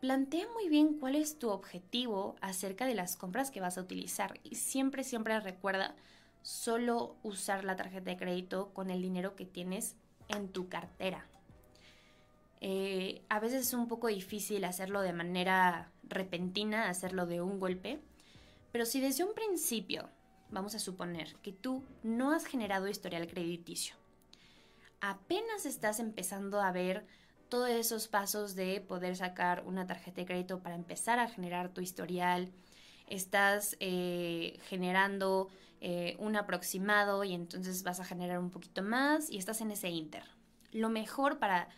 plantea 0.02 0.48
muy 0.54 0.68
bien 0.68 1.00
cuál 1.00 1.16
es 1.16 1.40
tu 1.40 1.50
objetivo 1.50 2.36
acerca 2.42 2.86
de 2.86 2.96
las 2.96 3.16
compras 3.16 3.52
que 3.52 3.62
vas 3.62 3.78
a 3.78 3.82
utilizar 3.82 4.40
y 4.44 4.56
siempre, 4.56 5.04
siempre 5.04 5.40
recuerda 5.40 5.96
solo 6.42 7.16
usar 7.24 7.64
la 7.64 7.76
tarjeta 7.76 8.10
de 8.10 8.18
crédito 8.18 8.74
con 8.74 8.90
el 8.90 9.02
dinero 9.02 9.36
que 9.36 9.46
tienes 9.46 9.96
en 10.28 10.50
tu 10.50 10.70
cartera. 10.70 11.28
Eh, 12.62 13.24
a 13.30 13.40
veces 13.40 13.68
es 13.68 13.74
un 13.74 13.88
poco 13.88 14.08
difícil 14.08 14.64
hacerlo 14.66 15.02
de 15.02 15.14
manera 15.14 15.92
repentina, 16.04 16.90
hacerlo 16.90 17.26
de 17.26 17.42
un 17.42 17.60
golpe, 17.60 18.00
pero 18.72 18.86
si 18.86 19.00
desde 19.00 19.24
un 19.24 19.34
principio 19.34 20.10
vamos 20.52 20.76
a 20.76 20.80
suponer 20.80 21.36
que 21.38 21.52
tú 21.52 21.84
no 22.04 22.32
has 22.34 22.46
generado 22.46 22.88
historial 22.88 23.28
crediticio. 23.28 23.96
Apenas 25.02 25.66
estás 25.66 26.00
empezando 26.00 26.62
a 26.62 26.72
ver 26.72 27.06
todos 27.48 27.70
esos 27.70 28.08
pasos 28.08 28.56
de 28.56 28.82
poder 28.82 29.16
sacar 29.16 29.64
una 29.66 29.88
tarjeta 29.88 30.22
de 30.22 30.28
crédito 30.28 30.60
para 30.60 30.76
empezar 30.76 31.20
a 31.20 31.30
generar 31.30 31.70
tu 31.70 31.82
historial, 31.82 32.52
estás 33.08 33.76
eh, 33.80 34.60
generando 34.68 35.50
eh, 35.82 36.16
un 36.20 36.36
aproximado 36.36 37.24
y 37.24 37.34
entonces 37.34 37.84
vas 37.84 38.00
a 38.00 38.06
generar 38.06 38.40
un 38.40 38.52
poquito 38.52 38.84
más 38.84 39.30
y 39.30 39.38
estás 39.38 39.62
en 39.62 39.72
ese 39.72 39.90
inter. 39.90 40.24
Lo 40.72 40.90
mejor 40.90 41.40
para, 41.40 41.70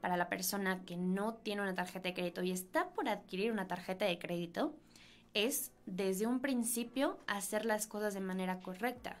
para 0.00 0.16
la 0.16 0.28
persona 0.28 0.84
que 0.84 0.96
no 0.96 1.34
tiene 1.34 1.62
una 1.62 1.74
tarjeta 1.74 2.08
de 2.08 2.14
crédito 2.14 2.42
y 2.42 2.50
está 2.50 2.88
por 2.90 3.08
adquirir 3.08 3.52
una 3.52 3.66
tarjeta 3.66 4.04
de 4.04 4.18
crédito 4.18 4.74
es 5.34 5.72
desde 5.86 6.26
un 6.26 6.40
principio 6.40 7.18
hacer 7.26 7.64
las 7.64 7.86
cosas 7.86 8.14
de 8.14 8.20
manera 8.20 8.60
correcta, 8.60 9.16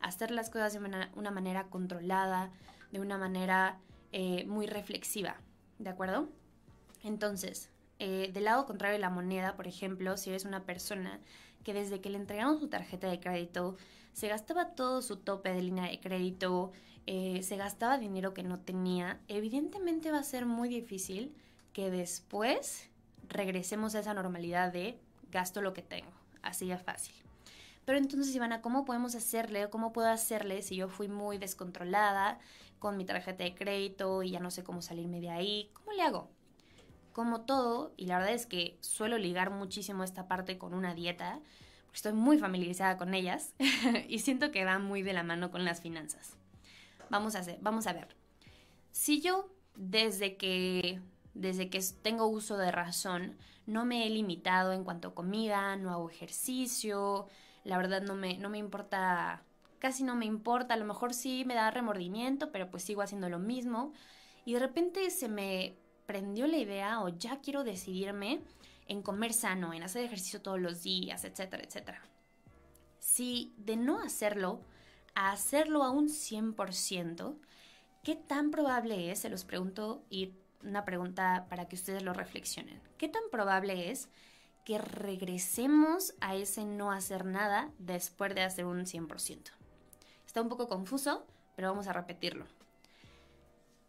hacer 0.00 0.30
las 0.30 0.50
cosas 0.50 0.72
de 0.72 0.78
una, 0.78 1.30
manera 1.30 1.64
controlada, 1.64 2.50
de 2.90 3.00
una 3.00 3.18
manera 3.18 3.78
eh, 4.12 4.44
muy 4.46 4.66
reflexiva, 4.66 5.36
¿de 5.78 5.90
acuerdo? 5.90 6.28
Entonces, 7.02 7.70
eh, 7.98 8.30
del 8.32 8.44
lado 8.44 8.66
contrario 8.66 8.94
de 8.94 9.00
la 9.00 9.10
moneda, 9.10 9.56
por 9.56 9.66
ejemplo, 9.66 10.16
si 10.16 10.30
eres 10.30 10.44
una 10.44 10.64
persona 10.64 11.20
que 11.62 11.74
desde 11.74 12.00
que 12.00 12.10
le 12.10 12.18
entregaron 12.18 12.58
su 12.58 12.68
tarjeta 12.68 13.08
de 13.08 13.20
crédito 13.20 13.76
se 14.12 14.28
gastaba 14.28 14.74
todo 14.74 15.02
su 15.02 15.16
tope 15.16 15.52
de 15.52 15.62
línea 15.62 15.88
de 15.88 16.00
crédito, 16.00 16.72
eh, 17.06 17.42
se 17.42 17.56
gastaba 17.56 17.98
dinero 17.98 18.34
que 18.34 18.42
no 18.42 18.58
tenía, 18.60 19.20
evidentemente 19.28 20.10
va 20.10 20.18
a 20.18 20.24
ser 20.24 20.46
muy 20.46 20.68
difícil 20.68 21.34
que 21.72 21.90
después 21.90 22.88
regresemos 23.28 23.94
a 23.94 24.00
esa 24.00 24.14
normalidad 24.14 24.72
de 24.72 24.98
gasto 25.30 25.62
lo 25.62 25.72
que 25.72 25.82
tengo, 25.82 26.10
así 26.42 26.68
de 26.68 26.78
fácil. 26.78 27.14
Pero 27.84 27.98
entonces, 27.98 28.34
Ivana, 28.34 28.62
¿cómo 28.62 28.84
podemos 28.84 29.14
hacerle 29.14 29.64
o 29.64 29.70
cómo 29.70 29.92
puedo 29.92 30.08
hacerle 30.08 30.62
si 30.62 30.76
yo 30.76 30.88
fui 30.88 31.08
muy 31.08 31.38
descontrolada 31.38 32.38
con 32.78 32.96
mi 32.96 33.04
tarjeta 33.04 33.42
de 33.44 33.54
crédito 33.54 34.22
y 34.22 34.30
ya 34.30 34.40
no 34.40 34.50
sé 34.50 34.62
cómo 34.62 34.82
salirme 34.82 35.20
de 35.20 35.30
ahí? 35.30 35.70
¿Cómo 35.74 35.92
le 35.92 36.02
hago? 36.02 36.30
como 37.12 37.42
todo, 37.42 37.92
y 37.96 38.06
la 38.06 38.18
verdad 38.18 38.34
es 38.34 38.46
que 38.46 38.78
suelo 38.80 39.18
ligar 39.18 39.50
muchísimo 39.50 40.02
esta 40.02 40.26
parte 40.28 40.58
con 40.58 40.74
una 40.74 40.94
dieta, 40.94 41.40
porque 41.84 41.96
estoy 41.96 42.12
muy 42.14 42.38
familiarizada 42.38 42.96
con 42.96 43.14
ellas 43.14 43.54
y 44.08 44.20
siento 44.20 44.50
que 44.50 44.64
va 44.64 44.78
muy 44.78 45.02
de 45.02 45.12
la 45.12 45.22
mano 45.22 45.50
con 45.50 45.64
las 45.64 45.80
finanzas. 45.80 46.36
Vamos 47.12 47.36
a, 47.36 47.40
hacer, 47.40 47.58
vamos 47.60 47.86
a 47.86 47.92
ver. 47.92 48.08
Si 48.90 49.20
yo 49.20 49.50
desde 49.76 50.38
que, 50.38 50.98
desde 51.34 51.68
que 51.68 51.78
tengo 52.00 52.26
uso 52.26 52.56
de 52.56 52.72
razón 52.72 53.36
no 53.66 53.84
me 53.84 54.06
he 54.06 54.10
limitado 54.10 54.72
en 54.72 54.82
cuanto 54.82 55.08
a 55.08 55.14
comida, 55.14 55.76
no 55.76 55.90
hago 55.90 56.08
ejercicio, 56.08 57.26
la 57.64 57.76
verdad 57.76 58.00
no 58.00 58.14
me, 58.14 58.38
no 58.38 58.48
me 58.48 58.56
importa, 58.56 59.42
casi 59.78 60.04
no 60.04 60.16
me 60.16 60.24
importa, 60.24 60.72
a 60.72 60.78
lo 60.78 60.86
mejor 60.86 61.12
sí 61.12 61.44
me 61.44 61.54
da 61.54 61.70
remordimiento, 61.70 62.50
pero 62.50 62.70
pues 62.70 62.82
sigo 62.82 63.02
haciendo 63.02 63.28
lo 63.28 63.38
mismo. 63.38 63.92
Y 64.46 64.54
de 64.54 64.60
repente 64.60 65.10
se 65.10 65.28
me 65.28 65.76
prendió 66.06 66.46
la 66.46 66.56
idea 66.56 67.02
o 67.02 67.10
ya 67.10 67.42
quiero 67.42 67.62
decidirme 67.62 68.40
en 68.88 69.02
comer 69.02 69.34
sano, 69.34 69.74
en 69.74 69.82
hacer 69.82 70.02
ejercicio 70.02 70.40
todos 70.40 70.58
los 70.58 70.82
días, 70.82 71.24
etcétera, 71.24 71.62
etcétera. 71.62 72.02
Si 72.98 73.52
de 73.58 73.76
no 73.76 74.00
hacerlo, 74.00 74.62
a 75.14 75.32
hacerlo 75.32 75.82
a 75.82 75.90
un 75.90 76.08
100%, 76.08 77.36
¿qué 78.02 78.16
tan 78.16 78.50
probable 78.50 79.10
es, 79.10 79.20
se 79.20 79.30
los 79.30 79.44
pregunto 79.44 80.04
y 80.10 80.34
una 80.62 80.84
pregunta 80.84 81.46
para 81.48 81.66
que 81.68 81.76
ustedes 81.76 82.02
lo 82.02 82.12
reflexionen, 82.12 82.80
¿qué 82.98 83.08
tan 83.08 83.22
probable 83.30 83.90
es 83.90 84.08
que 84.64 84.78
regresemos 84.78 86.14
a 86.20 86.36
ese 86.36 86.64
no 86.64 86.92
hacer 86.92 87.24
nada 87.24 87.70
después 87.78 88.34
de 88.34 88.42
hacer 88.42 88.64
un 88.64 88.84
100%? 88.84 89.50
Está 90.26 90.40
un 90.40 90.48
poco 90.48 90.68
confuso, 90.68 91.26
pero 91.56 91.68
vamos 91.68 91.88
a 91.88 91.92
repetirlo. 91.92 92.46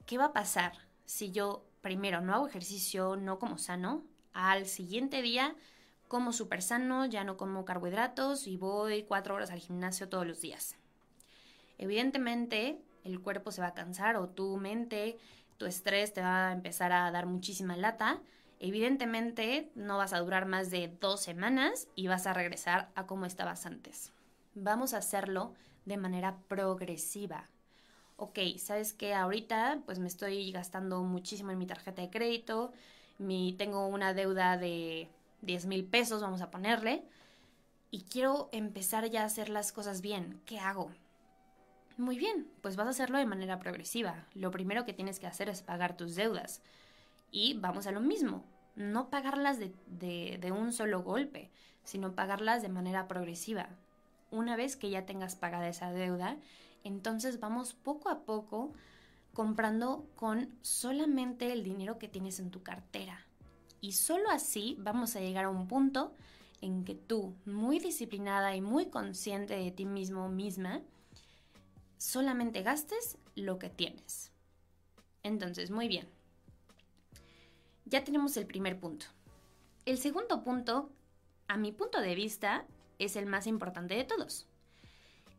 ¿Qué 0.06 0.18
va 0.18 0.26
a 0.26 0.34
pasar 0.34 0.74
si 1.06 1.32
yo 1.32 1.66
primero 1.82 2.22
no 2.22 2.34
hago 2.34 2.48
ejercicio, 2.48 3.16
no 3.16 3.40
como 3.40 3.58
sano, 3.58 4.04
al 4.34 4.66
siguiente 4.66 5.22
día 5.22 5.56
como 6.08 6.34
súper 6.34 6.62
sano, 6.62 7.06
ya 7.06 7.24
no 7.24 7.38
como 7.38 7.66
carbohidratos 7.66 8.48
y 8.48 8.58
voy 8.58 9.04
cuatro 9.04 9.36
horas 9.36 9.52
al 9.52 9.60
gimnasio 9.60 10.10
todos 10.10 10.28
los 10.28 10.42
días. 10.42 10.76
Evidentemente, 11.84 12.80
el 13.04 13.20
cuerpo 13.20 13.52
se 13.52 13.60
va 13.60 13.68
a 13.68 13.74
cansar 13.74 14.16
o 14.16 14.30
tu 14.30 14.56
mente, 14.56 15.18
tu 15.58 15.66
estrés 15.66 16.14
te 16.14 16.22
va 16.22 16.48
a 16.48 16.54
empezar 16.54 16.94
a 16.94 17.12
dar 17.12 17.26
muchísima 17.26 17.76
lata. 17.76 18.22
Evidentemente, 18.62 19.70
no 19.76 19.98
vas 19.98 20.14
a 20.14 20.20
durar 20.20 20.46
más 20.46 20.72
de 20.72 20.88
dos 21.02 21.20
semanas 21.20 21.90
y 21.96 22.08
vas 22.08 22.26
a 22.26 22.34
regresar 22.34 22.90
a 22.96 23.06
como 23.06 23.26
estabas 23.26 23.66
antes. 23.66 24.14
Vamos 24.56 24.94
a 24.94 25.00
hacerlo 25.00 25.54
de 25.84 25.98
manera 25.98 26.38
progresiva 26.48 27.50
ok, 28.16 28.40
sabes 28.58 28.94
que 28.94 29.14
ahorita 29.14 29.82
pues 29.86 30.00
me 30.00 30.08
estoy 30.08 30.50
gastando 30.54 31.04
muchísimo 31.04 31.52
en 31.52 31.58
mi 31.58 31.66
tarjeta 31.66 32.02
de 32.02 32.10
crédito, 32.10 32.72
mi, 33.18 33.54
tengo 33.54 33.88
una 33.88 34.14
deuda 34.14 34.56
de 34.58 35.10
10 35.42 35.66
mil 35.66 35.84
pesos, 35.84 36.22
vamos 36.22 36.42
a 36.42 36.50
ponerle, 36.50 37.04
y 37.92 38.04
quiero 38.04 38.48
empezar 38.54 39.10
ya 39.10 39.24
a 39.24 39.26
hacer 39.26 39.50
las 39.50 39.72
cosas 39.72 40.02
bien. 40.02 40.42
¿Qué 40.46 40.60
hago? 40.60 40.92
Muy 41.98 42.18
bien, 42.18 42.48
pues 42.62 42.76
vas 42.76 42.88
a 42.88 42.92
hacerlo 42.92 43.20
de 43.20 43.26
manera 43.26 43.60
progresiva. 43.60 44.26
Lo 44.34 44.50
primero 44.50 44.84
que 44.84 44.94
tienes 44.94 45.20
que 45.20 45.28
hacer 45.28 45.48
es 45.50 45.62
pagar 45.62 45.96
tus 45.96 46.16
deudas. 46.16 46.62
Y 47.32 47.54
vamos 47.56 47.86
a 47.86 47.92
lo 47.92 48.00
mismo, 48.00 48.44
no 48.76 49.10
pagarlas 49.10 49.60
de, 49.60 49.74
de, 49.88 50.38
de 50.42 50.52
un 50.52 50.74
solo 50.74 51.04
golpe, 51.04 51.52
sino 51.84 52.16
pagarlas 52.16 52.62
de 52.62 52.70
manera 52.70 53.08
progresiva. 53.08 53.70
Una 54.32 54.56
vez 54.56 54.76
que 54.76 54.90
ya 54.90 55.06
tengas 55.06 55.36
pagada 55.36 55.68
esa 55.68 55.92
deuda, 55.92 56.38
entonces 56.84 57.40
vamos 57.40 57.74
poco 57.74 58.10
a 58.10 58.22
poco 58.22 58.74
comprando 59.34 60.08
con 60.16 60.50
solamente 60.62 61.52
el 61.52 61.64
dinero 61.64 62.00
que 62.00 62.08
tienes 62.08 62.40
en 62.40 62.50
tu 62.50 62.64
cartera. 62.64 63.26
Y 63.82 63.94
solo 63.94 64.30
así 64.32 64.78
vamos 64.80 65.16
a 65.16 65.20
llegar 65.20 65.46
a 65.46 65.50
un 65.50 65.68
punto 65.68 66.16
en 66.62 66.86
que 66.86 66.96
tú, 66.96 67.36
muy 67.46 67.80
disciplinada 67.80 68.56
y 68.56 68.62
muy 68.62 68.86
consciente 68.88 69.56
de 69.56 69.72
ti 69.72 69.86
mismo 69.86 70.30
misma, 70.30 70.82
solamente 72.04 72.64
gastes 72.64 73.18
lo 73.34 73.58
que 73.60 73.70
tienes. 73.70 74.34
Entonces, 75.24 75.72
muy 75.72 75.88
bien. 75.88 76.10
Ya 77.86 78.04
tenemos 78.04 78.36
el 78.36 78.46
primer 78.46 78.78
punto. 78.78 79.06
El 79.86 79.98
segundo 79.98 80.44
punto, 80.44 80.92
a 81.48 81.56
mi 81.56 81.72
punto 81.72 82.02
de 82.02 82.14
vista, 82.14 82.66
es 83.00 83.16
el 83.16 83.26
más 83.26 83.48
importante 83.48 83.96
de 83.96 84.04
todos. 84.04 84.48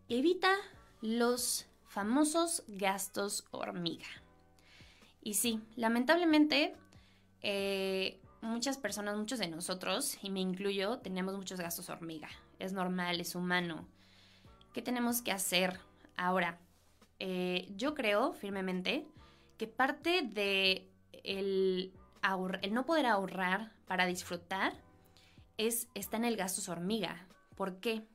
Evita 0.09 0.55
los 1.03 1.67
famosos 1.87 2.65
gastos 2.67 3.47
hormiga. 3.51 4.09
Y 5.23 5.35
sí, 5.35 5.61
lamentablemente 5.77 6.75
eh, 7.43 8.21
muchas 8.41 8.79
personas, 8.79 9.19
muchos 9.19 9.39
de 9.39 9.49
nosotros, 9.49 10.17
y 10.23 10.31
me 10.31 10.41
incluyo, 10.41 10.99
tenemos 10.99 11.37
muchos 11.37 11.61
gastos 11.61 11.91
hormiga. 11.91 12.31
Es 12.59 12.73
normal, 12.73 13.21
es 13.21 13.35
humano. 13.35 13.87
¿Qué 14.73 14.81
tenemos 14.81 15.21
que 15.21 15.31
hacer 15.31 15.79
ahora? 16.17 16.59
Eh, 17.19 17.69
yo 17.77 17.95
creo 17.95 18.33
firmemente 18.33 19.07
que 19.57 19.67
parte 19.67 20.23
de 20.23 20.91
el, 21.23 21.93
no 22.71 22.87
poder 22.87 23.07
ahorrar 23.07 23.73
para 23.87 24.07
disfrutar 24.07 24.73
es, 25.57 25.89
está 25.95 26.17
en 26.17 26.25
el 26.25 26.37
gastos 26.37 26.69
hormiga. 26.69 27.27
¿Por 27.57 27.79
qué? 27.81 28.07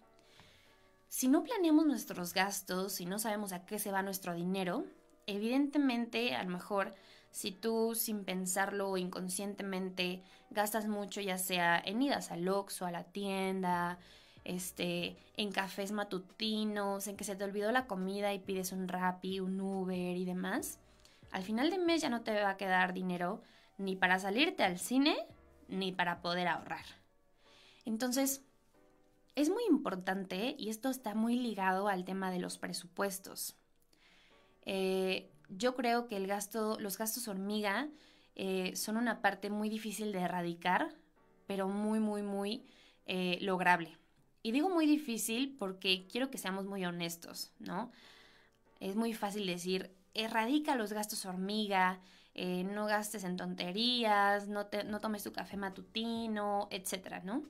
Si 1.07 1.27
no 1.27 1.43
planeamos 1.43 1.85
nuestros 1.85 2.33
gastos, 2.33 2.93
si 2.93 3.05
no 3.05 3.17
sabemos 3.17 3.51
a 3.53 3.65
qué 3.65 3.79
se 3.79 3.91
va 3.91 4.03
nuestro 4.03 4.33
dinero, 4.33 4.85
evidentemente 5.25 6.35
a 6.35 6.43
lo 6.43 6.49
mejor 6.49 6.93
si 7.31 7.51
tú 7.51 7.95
sin 7.95 8.25
pensarlo 8.25 8.89
o 8.89 8.97
inconscientemente 8.97 10.23
gastas 10.49 10.87
mucho 10.87 11.21
ya 11.21 11.37
sea 11.37 11.79
en 11.83 12.01
idas 12.01 12.31
al 12.31 12.47
Oxxo, 12.47 12.85
a 12.85 12.91
la 12.91 13.03
tienda, 13.03 13.99
este, 14.49 15.15
en 15.37 15.51
cafés 15.51 15.91
matutinos, 15.91 17.07
en 17.07 17.15
que 17.15 17.23
se 17.23 17.35
te 17.35 17.43
olvidó 17.43 17.71
la 17.71 17.85
comida 17.85 18.33
y 18.33 18.39
pides 18.39 18.71
un 18.71 18.87
Rappi, 18.87 19.39
un 19.39 19.61
Uber 19.61 20.17
y 20.17 20.25
demás, 20.25 20.79
al 21.31 21.43
final 21.43 21.69
de 21.69 21.77
mes 21.77 22.01
ya 22.01 22.09
no 22.09 22.23
te 22.23 22.33
va 22.33 22.49
a 22.49 22.57
quedar 22.57 22.93
dinero 22.93 23.43
ni 23.77 23.95
para 23.95 24.17
salirte 24.17 24.63
al 24.63 24.79
cine 24.79 25.15
ni 25.67 25.91
para 25.91 26.21
poder 26.21 26.47
ahorrar. 26.47 26.85
Entonces, 27.85 28.41
es 29.35 29.49
muy 29.49 29.63
importante 29.69 30.55
y 30.57 30.69
esto 30.69 30.89
está 30.89 31.13
muy 31.13 31.37
ligado 31.37 31.87
al 31.87 32.03
tema 32.03 32.31
de 32.31 32.39
los 32.39 32.57
presupuestos. 32.57 33.55
Eh, 34.65 35.31
yo 35.47 35.75
creo 35.75 36.07
que 36.07 36.19
los 36.19 36.97
gastos 36.97 37.27
hormiga 37.27 37.87
eh, 38.35 38.75
son 38.75 38.97
una 38.97 39.21
parte 39.21 39.51
muy 39.51 39.69
difícil 39.69 40.11
de 40.11 40.21
erradicar, 40.21 40.95
pero 41.45 41.67
muy, 41.67 41.99
muy, 41.99 42.23
muy 42.23 42.65
eh, 43.05 43.37
lograble. 43.41 43.98
Y 44.41 44.51
digo 44.51 44.69
muy 44.69 44.85
difícil 44.85 45.55
porque 45.57 46.07
quiero 46.11 46.29
que 46.29 46.37
seamos 46.37 46.65
muy 46.65 46.85
honestos, 46.85 47.51
¿no? 47.59 47.91
Es 48.79 48.95
muy 48.95 49.13
fácil 49.13 49.45
decir, 49.45 49.91
erradica 50.13 50.75
los 50.75 50.93
gastos 50.93 51.25
hormiga, 51.25 51.99
no 52.35 52.85
gastes 52.85 53.25
en 53.25 53.35
tonterías, 53.35 54.47
no, 54.47 54.69
no 54.85 54.99
tomes 55.01 55.23
tu 55.23 55.33
café 55.33 55.57
matutino, 55.57 56.69
etcétera, 56.71 57.21
¿no? 57.21 57.43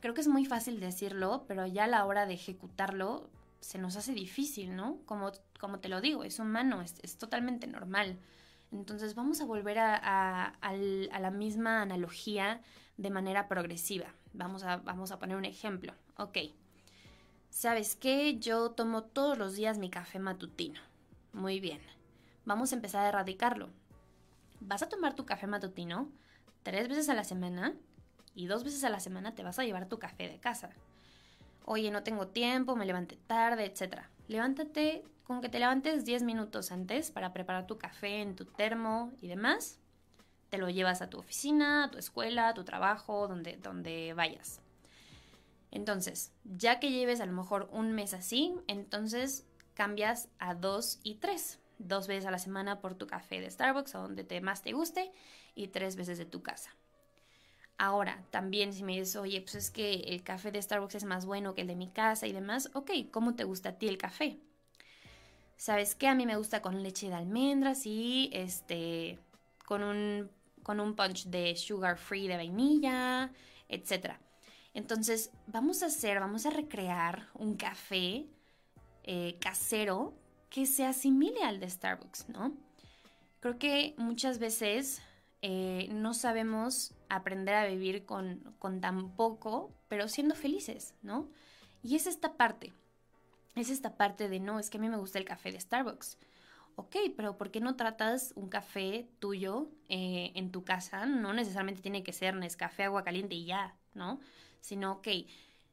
creo 0.00 0.14
que 0.14 0.20
es 0.20 0.28
muy 0.28 0.44
fácil 0.44 0.80
decirlo, 0.80 1.44
pero 1.46 1.66
ya 1.66 1.84
a 1.84 1.88
la 1.88 2.04
hora 2.04 2.26
de 2.26 2.34
ejecutarlo 2.34 3.30
se 3.60 3.78
nos 3.78 3.96
hace 3.96 4.12
difícil, 4.12 4.74
¿no? 4.74 4.98
Como, 5.04 5.32
como 5.60 5.78
te 5.78 5.88
lo 5.88 6.00
digo, 6.00 6.24
es 6.24 6.38
humano, 6.38 6.80
es, 6.82 7.16
totalmente 7.18 7.66
normal. 7.66 8.18
Entonces 8.72 9.14
vamos 9.14 9.40
a 9.40 9.44
volver 9.44 9.78
a, 9.78 10.46
a, 10.60 10.72
la 10.72 11.30
misma 11.30 11.82
analogía 11.82 12.62
de 12.96 13.10
manera 13.10 13.48
progresiva. 13.48 14.14
Vamos 14.32 14.62
a, 14.62 14.76
vamos 14.78 15.10
a 15.10 15.18
poner 15.18 15.36
un 15.36 15.44
ejemplo. 15.44 15.94
Ok. 16.16 16.38
¿Sabes 17.50 17.96
qué? 17.96 18.38
Yo 18.38 18.70
tomo 18.70 19.02
todos 19.02 19.36
los 19.36 19.54
días 19.54 19.78
mi 19.78 19.90
café 19.90 20.18
matutino. 20.18 20.80
Muy 21.32 21.60
bien. 21.60 21.80
Vamos 22.44 22.72
a 22.72 22.76
empezar 22.76 23.04
a 23.04 23.08
erradicarlo. 23.08 23.68
Vas 24.60 24.82
a 24.82 24.88
tomar 24.88 25.14
tu 25.14 25.26
café 25.26 25.46
matutino 25.46 26.08
tres 26.62 26.88
veces 26.88 27.08
a 27.08 27.14
la 27.14 27.24
semana 27.24 27.74
y 28.34 28.46
dos 28.46 28.64
veces 28.64 28.84
a 28.84 28.90
la 28.90 29.00
semana 29.00 29.34
te 29.34 29.42
vas 29.42 29.58
a 29.58 29.64
llevar 29.64 29.88
tu 29.88 29.98
café 29.98 30.28
de 30.28 30.38
casa. 30.38 30.70
Oye, 31.64 31.90
no 31.90 32.02
tengo 32.02 32.28
tiempo, 32.28 32.76
me 32.76 32.86
levanté 32.86 33.16
tarde, 33.26 33.64
etc. 33.64 34.02
Levántate 34.28 35.04
con 35.24 35.40
que 35.40 35.48
te 35.48 35.58
levantes 35.58 36.04
10 36.04 36.22
minutos 36.22 36.72
antes 36.72 37.10
para 37.10 37.32
preparar 37.32 37.66
tu 37.66 37.78
café 37.78 38.20
en 38.20 38.34
tu 38.34 38.44
termo 38.44 39.12
y 39.20 39.28
demás. 39.28 39.78
Te 40.50 40.58
lo 40.58 40.68
llevas 40.68 41.00
a 41.00 41.08
tu 41.08 41.18
oficina, 41.18 41.84
a 41.84 41.90
tu 41.90 41.98
escuela, 41.98 42.48
a 42.48 42.54
tu 42.54 42.64
trabajo, 42.64 43.28
donde, 43.28 43.56
donde 43.56 44.12
vayas. 44.14 44.60
Entonces, 45.70 46.32
ya 46.44 46.80
que 46.80 46.90
lleves 46.90 47.20
a 47.20 47.26
lo 47.26 47.32
mejor 47.32 47.68
un 47.72 47.92
mes 47.92 48.12
así, 48.14 48.54
entonces 48.66 49.46
cambias 49.74 50.28
a 50.38 50.54
dos 50.54 50.98
y 51.02 51.16
tres. 51.16 51.60
Dos 51.78 52.06
veces 52.06 52.26
a 52.26 52.30
la 52.30 52.38
semana 52.38 52.80
por 52.80 52.94
tu 52.94 53.06
café 53.06 53.40
de 53.40 53.50
Starbucks, 53.50 53.94
a 53.94 53.98
donde 53.98 54.24
te 54.24 54.40
más 54.40 54.62
te 54.62 54.72
guste, 54.72 55.12
y 55.54 55.68
tres 55.68 55.96
veces 55.96 56.18
de 56.18 56.26
tu 56.26 56.42
casa. 56.42 56.74
Ahora, 57.78 58.22
también 58.30 58.74
si 58.74 58.82
me 58.82 58.92
dices, 58.92 59.16
oye, 59.16 59.40
pues 59.40 59.54
es 59.54 59.70
que 59.70 59.94
el 59.94 60.22
café 60.22 60.52
de 60.52 60.60
Starbucks 60.60 60.96
es 60.96 61.04
más 61.04 61.24
bueno 61.24 61.54
que 61.54 61.62
el 61.62 61.68
de 61.68 61.76
mi 61.76 61.88
casa 61.88 62.26
y 62.26 62.32
demás, 62.32 62.68
ok, 62.74 62.90
¿cómo 63.10 63.34
te 63.36 63.44
gusta 63.44 63.70
a 63.70 63.78
ti 63.78 63.88
el 63.88 63.96
café? 63.96 64.38
¿Sabes 65.56 65.94
qué? 65.94 66.08
A 66.08 66.14
mí 66.14 66.26
me 66.26 66.36
gusta 66.36 66.60
con 66.60 66.82
leche 66.82 67.08
de 67.08 67.14
almendras 67.14 67.86
y 67.86 68.28
este, 68.34 69.18
con 69.64 69.82
un, 69.82 70.30
con 70.62 70.80
un 70.80 70.94
punch 70.94 71.26
de 71.26 71.56
sugar 71.56 71.98
free 71.98 72.28
de 72.28 72.36
vainilla, 72.36 73.32
etc. 73.68 74.14
Entonces, 74.74 75.30
vamos 75.46 75.82
a 75.82 75.86
hacer, 75.86 76.20
vamos 76.20 76.46
a 76.46 76.50
recrear 76.50 77.28
un 77.34 77.56
café 77.56 78.26
eh, 79.04 79.36
casero 79.40 80.14
que 80.48 80.66
se 80.66 80.84
asimile 80.84 81.42
al 81.42 81.60
de 81.60 81.70
Starbucks, 81.70 82.28
¿no? 82.28 82.52
Creo 83.40 83.58
que 83.58 83.94
muchas 83.96 84.38
veces 84.38 85.02
eh, 85.42 85.88
no 85.92 86.12
sabemos 86.12 86.94
aprender 87.08 87.54
a 87.54 87.66
vivir 87.66 88.04
con, 88.04 88.54
con 88.58 88.80
tan 88.80 89.16
poco, 89.16 89.72
pero 89.88 90.08
siendo 90.08 90.34
felices, 90.34 90.94
¿no? 91.02 91.28
Y 91.82 91.96
es 91.96 92.06
esta 92.06 92.36
parte, 92.36 92.72
es 93.54 93.70
esta 93.70 93.96
parte 93.96 94.28
de 94.28 94.40
no, 94.40 94.58
es 94.58 94.70
que 94.70 94.78
a 94.78 94.80
mí 94.80 94.88
me 94.88 94.98
gusta 94.98 95.18
el 95.18 95.24
café 95.24 95.50
de 95.52 95.60
Starbucks. 95.60 96.18
Ok, 96.80 96.96
pero 97.14 97.36
¿por 97.36 97.50
qué 97.50 97.60
no 97.60 97.76
tratas 97.76 98.32
un 98.36 98.48
café 98.48 99.06
tuyo 99.18 99.68
eh, 99.90 100.32
en 100.34 100.50
tu 100.50 100.64
casa? 100.64 101.04
No 101.04 101.34
necesariamente 101.34 101.82
tiene 101.82 102.02
que 102.02 102.14
ser 102.14 102.34
Nescafé, 102.34 102.84
agua 102.84 103.04
caliente 103.04 103.34
y 103.34 103.44
ya, 103.44 103.76
¿no? 103.92 104.18
Sino, 104.62 104.92
ok, 104.92 105.08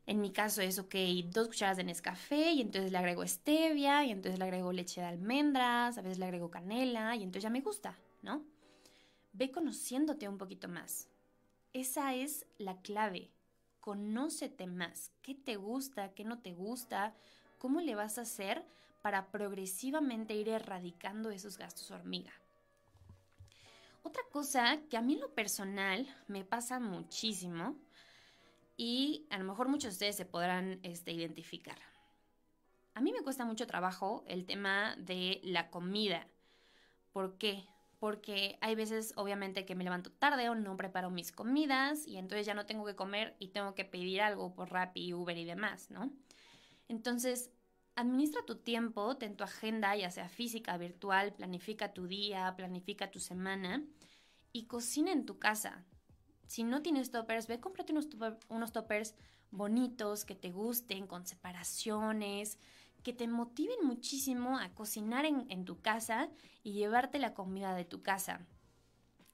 en 0.05 0.19
mi 0.19 0.33
caso 0.33 0.61
es, 0.61 0.79
ok, 0.79 0.95
dos 1.27 1.47
cucharadas 1.47 1.77
de 1.77 1.85
Nescafé 1.85 2.51
y 2.51 2.59
entonces 2.59 2.91
le 2.91 2.97
agrego 2.97 3.25
stevia 3.25 4.03
y 4.03 4.11
entonces 4.11 4.37
le 4.37 4.43
agrego 4.43 4.73
leche 4.73 4.99
de 4.99 5.07
almendras, 5.07 5.97
a 5.97 6.01
veces 6.01 6.19
le 6.19 6.25
agrego 6.25 6.51
canela 6.51 7.15
y 7.15 7.23
entonces 7.23 7.43
ya 7.43 7.49
me 7.51 7.61
gusta, 7.61 7.97
¿no? 8.21 8.43
Ve 9.31 9.49
conociéndote 9.49 10.27
un 10.27 10.37
poquito 10.37 10.67
más. 10.67 11.07
Esa 11.71 12.15
es 12.15 12.45
la 12.57 12.81
clave. 12.81 13.31
Conócete 13.79 14.67
más. 14.67 15.13
¿Qué 15.21 15.35
te 15.35 15.55
gusta? 15.55 16.13
¿Qué 16.13 16.25
no 16.25 16.39
te 16.39 16.51
gusta? 16.51 17.15
¿Cómo 17.59 17.79
le 17.79 17.95
vas 17.95 18.17
a 18.17 18.23
hacer 18.23 18.65
para 19.07 19.31
progresivamente 19.31 20.33
ir 20.33 20.49
erradicando 20.49 21.31
esos 21.31 21.57
gastos 21.57 21.91
hormiga? 21.91 22.33
Otra 24.03 24.21
cosa 24.33 24.81
que 24.89 24.97
a 24.97 25.01
mí 25.01 25.13
en 25.13 25.21
lo 25.21 25.33
personal 25.33 26.05
me 26.27 26.43
pasa 26.43 26.81
muchísimo 26.81 27.77
y 28.75 29.25
a 29.29 29.37
lo 29.37 29.45
mejor 29.45 29.69
muchos 29.69 29.91
de 29.91 29.93
ustedes 29.93 30.17
se 30.17 30.25
podrán 30.25 30.81
este, 30.83 31.13
identificar. 31.13 31.77
A 32.95 32.99
mí 32.99 33.13
me 33.13 33.21
cuesta 33.21 33.45
mucho 33.45 33.65
trabajo 33.65 34.25
el 34.27 34.45
tema 34.45 34.97
de 34.97 35.39
la 35.41 35.69
comida. 35.69 36.27
¿Por 37.13 37.37
qué? 37.37 37.63
porque 37.99 38.57
hay 38.59 38.75
veces 38.75 39.13
obviamente 39.15 39.65
que 39.65 39.73
me 39.73 39.85
levanto 39.85 40.11
tarde 40.11 40.49
o 40.49 40.55
no 40.55 40.75
preparo 40.75 41.09
mis 41.09 41.31
comidas 41.31 42.05
y 42.05 42.17
entonces 42.17 42.45
ya 42.45 42.53
no 42.53 42.65
tengo 42.65 42.85
que 42.85 42.95
comer 42.95 43.37
y 43.39 43.47
tengo 43.47 43.73
que 43.73 43.85
pedir 43.85 44.21
algo 44.21 44.53
por 44.53 44.69
Rappi, 44.69 45.13
Uber 45.13 45.37
y 45.37 45.45
demás, 45.45 45.89
¿no? 45.91 46.11
Entonces, 46.89 47.49
administra 47.97 48.43
tu 48.45 48.55
tiempo, 48.55 49.17
ten 49.17 49.35
tu 49.35 49.43
agenda, 49.43 49.95
ya 49.95 50.11
sea 50.11 50.29
física, 50.29 50.77
virtual, 50.77 51.33
planifica 51.33 51.93
tu 51.93 52.07
día, 52.07 52.53
planifica 52.55 53.09
tu 53.09 53.19
semana 53.19 53.83
y 54.53 54.65
cocina 54.65 55.11
en 55.11 55.25
tu 55.25 55.39
casa. 55.39 55.83
Si 56.45 56.63
no 56.63 56.81
tienes 56.81 57.11
toppers, 57.11 57.47
ve, 57.47 57.59
cómprate 57.59 57.91
unos, 57.91 58.07
unos 58.49 58.71
toppers 58.71 59.15
bonitos, 59.49 60.25
que 60.25 60.35
te 60.35 60.51
gusten, 60.51 61.07
con 61.07 61.25
separaciones, 61.25 62.59
que 63.03 63.13
te 63.13 63.27
motiven 63.27 63.79
muchísimo 63.83 64.59
a 64.59 64.73
cocinar 64.75 65.25
en, 65.25 65.65
tu 65.65 65.81
casa 65.81 66.29
y 66.63 66.73
llevarte 66.73 67.19
la 67.19 67.33
comida 67.33 67.73
de 67.73 67.85
tu 67.85 68.03
casa. 68.03 68.45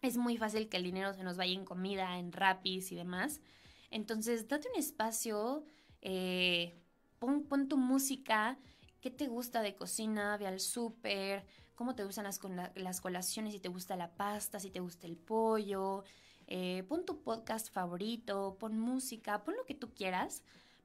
Es 0.01 0.15
muy 0.15 0.37
fácil 0.37 0.69
que 0.69 0.77
el 0.77 0.83
dinero 0.83 1.13
se 1.13 1.23
nos 1.23 1.37
vaya 1.37 1.53
en 1.53 1.65
comida, 1.65 2.17
en 2.17 2.31
rapis 2.31 2.91
y 2.91 2.95
demás. 2.95 3.41
Entonces, 3.89 4.47
date 4.47 4.69
un 4.69 4.79
espacio, 4.79 5.65
eh, 6.01 6.82
pon, 7.25 7.67
tu 7.67 7.77
música, 7.77 8.57
qué 9.01 9.09
te 9.11 9.27
gusta 9.27 9.61
de 9.61 9.75
cocina, 9.75 10.37
ve 10.37 10.47
al 10.47 10.59
súper, 10.59 11.45
cómo 11.75 11.95
te 11.95 12.03
gustan 12.03 12.25
las, 12.25 12.39
las, 12.75 13.01
colaciones, 13.01 13.53
si 13.53 13.59
te 13.59 13.69
gusta 13.69 13.95
la 13.95 14.11
pasta, 14.11 14.59
si 14.59 14.69
te 14.69 14.79
gusta 14.79 15.07
el 15.07 15.17
pollo, 15.17 16.03
eh, 16.47 16.83
pon 16.87 17.05
tu 17.05 17.21
podcast 17.21 17.71
favorito, 17.71 18.57
pon 18.59 18.79
música, 18.79 19.43
pon 19.43 19.55
lo 19.55 19.65
que 19.65 19.75
tú 19.75 19.93
quieras 19.93 20.43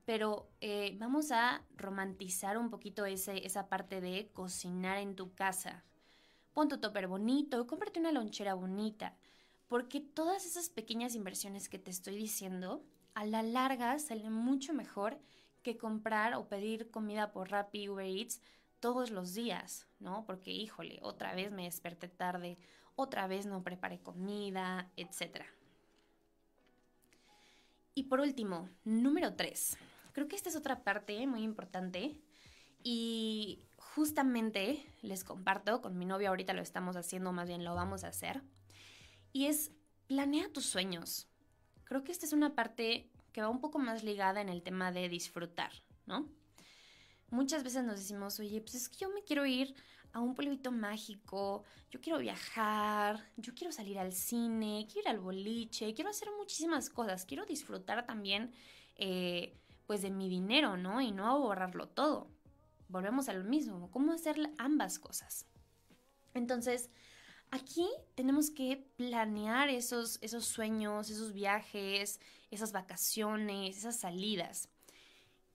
pero 0.09 0.49
eh, 0.63 0.97
vamos 0.99 1.33
a 1.33 1.63
romantizar 1.77 2.57
un 2.57 2.71
poquito 2.71 3.05
ese, 3.05 3.45
esa 3.45 3.69
parte 3.69 4.01
de 4.01 4.31
cocinar 4.33 4.97
en 4.97 5.15
tu 5.15 5.35
casa. 5.35 5.85
Pon 6.55 6.69
tu 6.69 6.79
topper 6.79 7.09
bonito, 7.09 7.67
cómprate 7.67 8.01
una 8.01 8.11
lonchera 8.11 8.55
bonita, 8.55 9.15
porque 9.67 10.01
todas 10.01 10.47
esas 10.47 10.71
pequeñas 10.71 11.15
inversiones 11.15 11.69
que 11.69 11.79
te 11.79 11.91
estoy 11.91 12.17
diciendo, 12.17 12.83
a 13.13 13.27
la 13.27 13.43
larga 13.43 13.99
salen 13.99 14.33
mucho 14.33 14.73
mejor 14.73 15.19
que 15.63 15.77
comprar 15.77 16.35
o 16.35 16.49
pedir 16.49 16.91
comida 16.91 17.33
por 17.33 17.51
Rappi, 17.51 17.89
Uber 17.89 18.07
Eats 18.07 18.41
todos 18.81 19.11
los 19.11 19.35
días, 19.35 19.87
¿no? 19.99 20.25
Porque, 20.25 20.51
híjole, 20.51 20.99
otra 21.03 21.35
vez 21.35 21.53
me 21.53 21.65
desperté 21.65 22.09
tarde, 22.09 22.59
otra 22.95 23.27
vez 23.27 23.47
no 23.47 23.63
preparé 23.63 24.01
comida, 24.01 24.91
etc. 24.97 25.45
Y 27.95 28.05
por 28.05 28.21
último, 28.21 28.69
número 28.85 29.35
3 29.35 29.79
creo 30.19 30.27
que 30.27 30.35
esta 30.35 30.49
es 30.49 30.57
otra 30.57 30.83
parte 30.83 31.29
muy 31.29 31.45
importante 31.45 32.21
y 32.83 33.63
justamente 33.77 34.85
les 35.01 35.23
comparto, 35.23 35.81
con 35.81 35.97
mi 35.97 36.05
novia 36.05 36.31
ahorita 36.31 36.55
lo 36.55 36.61
estamos 36.61 36.97
haciendo, 36.97 37.33
más 37.33 37.47
bien 37.47 37.63
lo 37.63 37.77
vamos 37.77 38.03
a 38.03 38.09
hacer, 38.09 38.43
y 39.33 39.47
es 39.47 39.71
planea 40.09 40.53
tus 40.53 40.67
sueños. 40.67 41.29
Creo 41.85 42.03
que 42.03 42.11
esta 42.11 42.27
es 42.27 42.33
una 42.33 42.57
parte 42.57 43.09
que 43.39 43.43
va 43.43 43.51
un 43.51 43.61
poco 43.61 43.79
más 43.79 44.03
ligada 44.03 44.41
en 44.41 44.49
el 44.49 44.65
tema 44.65 44.91
de 44.91 45.09
disfrutar, 45.09 45.71
¿no? 46.07 46.29
Muchas 47.31 47.63
veces 47.63 47.85
nos 47.85 48.01
decimos, 48.01 48.41
oye, 48.41 48.61
pues 48.61 48.75
es 48.75 48.89
que 48.89 48.97
yo 48.97 49.11
me 49.11 49.23
quiero 49.23 49.47
ir 49.47 49.77
a 50.13 50.19
un 50.19 50.35
pueblito 50.35 50.73
mágico, 50.73 51.63
yo 51.89 52.01
quiero 52.01 52.19
viajar, 52.19 53.31
yo 53.37 53.55
quiero 53.55 53.71
salir 53.71 53.97
al 54.01 54.13
cine, 54.13 54.89
quiero 54.93 55.09
ir 55.09 55.15
al 55.15 55.21
boliche, 55.21 55.95
quiero 55.95 56.11
hacer 56.11 56.31
muchísimas 56.37 56.91
cosas, 56.91 57.25
quiero 57.27 57.47
disfrutar 57.47 58.05
también 58.07 58.53
eh, 58.97 59.57
pues 59.87 60.03
de 60.03 60.11
mi 60.11 60.29
dinero, 60.29 60.77
¿no? 60.77 61.01
Y 61.01 61.13
no 61.13 61.25
ahorrarlo 61.25 61.87
todo. 61.87 62.33
Volvemos 62.89 63.29
a 63.29 63.35
lo 63.35 63.45
mismo, 63.45 63.89
¿cómo 63.93 64.13
hacer 64.15 64.37
ambas 64.59 64.99
cosas? 64.99 65.47
Entonces, 66.35 66.91
aquí 67.51 67.89
tenemos 68.15 68.51
que 68.51 68.85
planear 68.97 69.69
esos, 69.69 70.19
esos 70.23 70.45
sueños, 70.45 71.11
esos 71.11 71.33
viajes, 71.33 72.21
esas 72.51 72.73
vacaciones, 72.73 73.79
esas 73.79 73.97
salidas. 73.97 74.69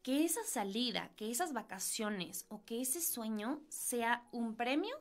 Que 0.01 0.25
esa 0.25 0.43
salida, 0.43 1.11
que 1.15 1.31
esas 1.31 1.53
vacaciones 1.53 2.45
o 2.49 2.65
que 2.65 2.81
ese 2.81 3.01
sueño 3.01 3.61
sea 3.69 4.27
un 4.31 4.55
premio 4.55 4.99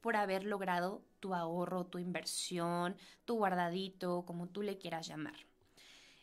por 0.00 0.16
haber 0.16 0.44
logrado 0.44 1.02
tu 1.18 1.34
ahorro, 1.34 1.86
tu 1.86 1.98
inversión, 1.98 2.96
tu 3.24 3.36
guardadito, 3.36 4.24
como 4.26 4.48
tú 4.48 4.62
le 4.62 4.78
quieras 4.78 5.08
llamar. 5.08 5.46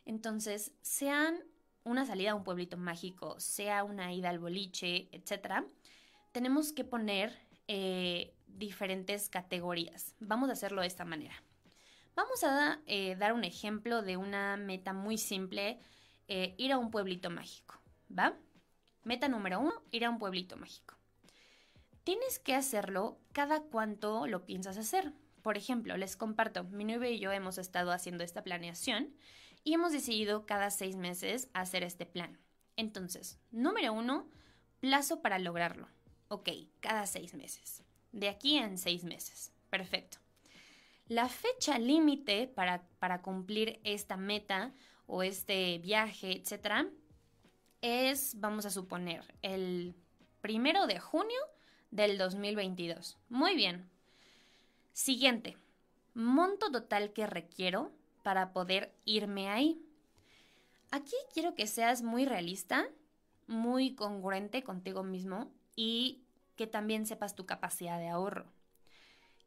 Entonces, 0.05 0.71
sean 0.81 1.43
una 1.84 2.05
salida 2.05 2.31
a 2.31 2.36
un 2.36 2.43
pueblito 2.43 2.77
mágico, 2.77 3.39
sea 3.39 3.84
una 3.84 4.13
ida 4.13 4.29
al 4.29 4.39
boliche, 4.39 5.10
etc., 5.12 5.65
tenemos 6.31 6.71
que 6.71 6.84
poner 6.84 7.38
eh, 7.67 8.34
diferentes 8.57 9.29
categorías. 9.29 10.15
Vamos 10.19 10.49
a 10.49 10.53
hacerlo 10.53 10.81
de 10.81 10.87
esta 10.87 11.05
manera. 11.05 11.35
Vamos 12.15 12.43
a 12.43 12.81
eh, 12.85 13.15
dar 13.15 13.33
un 13.33 13.43
ejemplo 13.43 14.01
de 14.01 14.17
una 14.17 14.57
meta 14.57 14.93
muy 14.93 15.17
simple, 15.17 15.79
eh, 16.27 16.55
ir 16.57 16.71
a 16.73 16.77
un 16.77 16.91
pueblito 16.91 17.29
mágico, 17.29 17.81
¿va? 18.17 18.37
Meta 19.03 19.29
número 19.29 19.59
uno, 19.59 19.73
ir 19.91 20.05
a 20.05 20.09
un 20.09 20.19
pueblito 20.19 20.57
mágico. 20.57 20.95
Tienes 22.03 22.39
que 22.39 22.55
hacerlo 22.55 23.19
cada 23.31 23.61
cuanto 23.61 24.27
lo 24.27 24.45
piensas 24.45 24.77
hacer. 24.77 25.13
Por 25.41 25.57
ejemplo, 25.57 25.97
les 25.97 26.17
comparto, 26.17 26.63
mi 26.65 26.83
novio 26.83 27.09
y 27.09 27.19
yo 27.19 27.31
hemos 27.31 27.57
estado 27.57 27.91
haciendo 27.91 28.23
esta 28.23 28.43
planeación 28.43 29.15
y 29.63 29.73
hemos 29.73 29.91
decidido 29.91 30.45
cada 30.45 30.69
seis 30.69 30.95
meses 30.95 31.49
hacer 31.53 31.83
este 31.83 32.05
plan. 32.05 32.39
Entonces, 32.75 33.39
número 33.51 33.93
uno, 33.93 34.29
plazo 34.79 35.21
para 35.21 35.39
lograrlo. 35.39 35.87
Ok, 36.27 36.49
cada 36.79 37.05
seis 37.05 37.33
meses. 37.33 37.83
De 38.12 38.30
aquí 38.30 38.58
en 38.58 38.78
seis 38.78 39.04
meses. 39.04 39.52
Perfecto. 39.69 40.17
La 41.08 41.28
fecha 41.28 41.78
límite 41.78 42.47
para, 42.47 42.84
para 43.00 43.21
cumplir 43.21 43.80
esta 43.84 44.17
meta 44.17 44.74
o 45.08 45.24
este 45.24 45.78
viaje, 45.80 46.38
etcétera, 46.38 46.88
es, 47.82 48.39
vamos 48.39 48.65
a 48.65 48.69
suponer, 48.69 49.24
el 49.41 49.95
primero 50.41 50.88
de 50.88 51.00
junio 51.00 51.39
del 51.89 52.17
2022. 52.17 53.17
Muy 53.30 53.56
bien. 53.56 53.89
Siguiente. 54.93 55.58
Monto 56.13 56.71
total 56.71 57.13
que 57.13 57.28
requiero 57.28 57.91
para 58.24 58.54
poder 58.54 58.93
irme 59.06 59.50
ahí. 59.50 59.82
Aquí 60.91 61.15
quiero 61.34 61.56
que 61.56 61.67
seas 61.67 62.04
muy 62.04 62.26
realista, 62.26 62.88
muy 63.47 63.95
congruente 63.95 64.63
contigo 64.63 65.04
mismo 65.04 65.52
y 65.76 66.21
que 66.55 66.67
también 66.67 67.05
sepas 67.05 67.35
tu 67.35 67.45
capacidad 67.45 67.99
de 67.99 68.09
ahorro. 68.09 68.51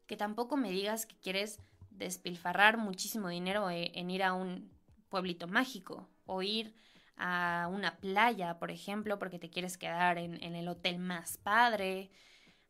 Que 0.07 0.17
tampoco 0.17 0.57
me 0.57 0.71
digas 0.71 1.05
que 1.05 1.15
quieres 1.17 1.59
despilfarrar 1.91 2.77
muchísimo 2.77 3.29
dinero 3.29 3.69
e, 3.69 3.91
en 3.95 4.09
ir 4.11 4.23
a 4.23 4.33
un 4.33 4.71
pueblito 5.09 5.47
mágico 5.47 6.09
o 6.25 6.41
ir 6.41 6.75
a 7.17 7.69
una 7.71 7.97
playa, 7.97 8.59
por 8.59 8.71
ejemplo, 8.71 9.17
porque 9.19 9.39
te 9.39 9.49
quieres 9.49 9.77
quedar 9.77 10.17
en, 10.17 10.41
el 10.41 10.67
hotel 10.67 10.99
más 10.99 11.37
padre. 11.37 12.11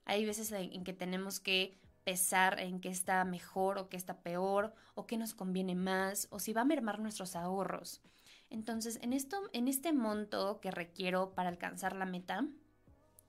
Hay 0.06 0.26
veces 0.26 0.52
en, 0.52 0.84
que 0.84 0.94
tenemos 0.94 1.40
que 1.40 1.80
pesar 2.04 2.60
en 2.60 2.80
qué 2.80 2.90
está 2.90 3.26
mejor 3.26 3.80
o 3.80 3.90
qué 3.90 3.98
está 3.98 4.22
peor, 4.22 4.76
o 4.94 5.08
qué 5.08 5.18
nos 5.18 5.34
conviene 5.34 5.74
más, 5.74 6.28
o 6.30 6.40
si 6.40 6.54
va 6.54 6.62
a 6.62 6.66
mermar 6.66 7.00
nuestros 7.00 7.36
ahorros. 7.36 8.02
Entonces, 8.52 9.00
en, 9.02 9.14
esto, 9.14 9.50
en 9.54 9.68
este 9.68 9.92
monto 9.92 10.60
que 10.62 10.70
requiero 10.70 11.34
para 11.34 11.50
alcanzar 11.50 11.96
la 11.96 12.06
meta, 12.06 12.46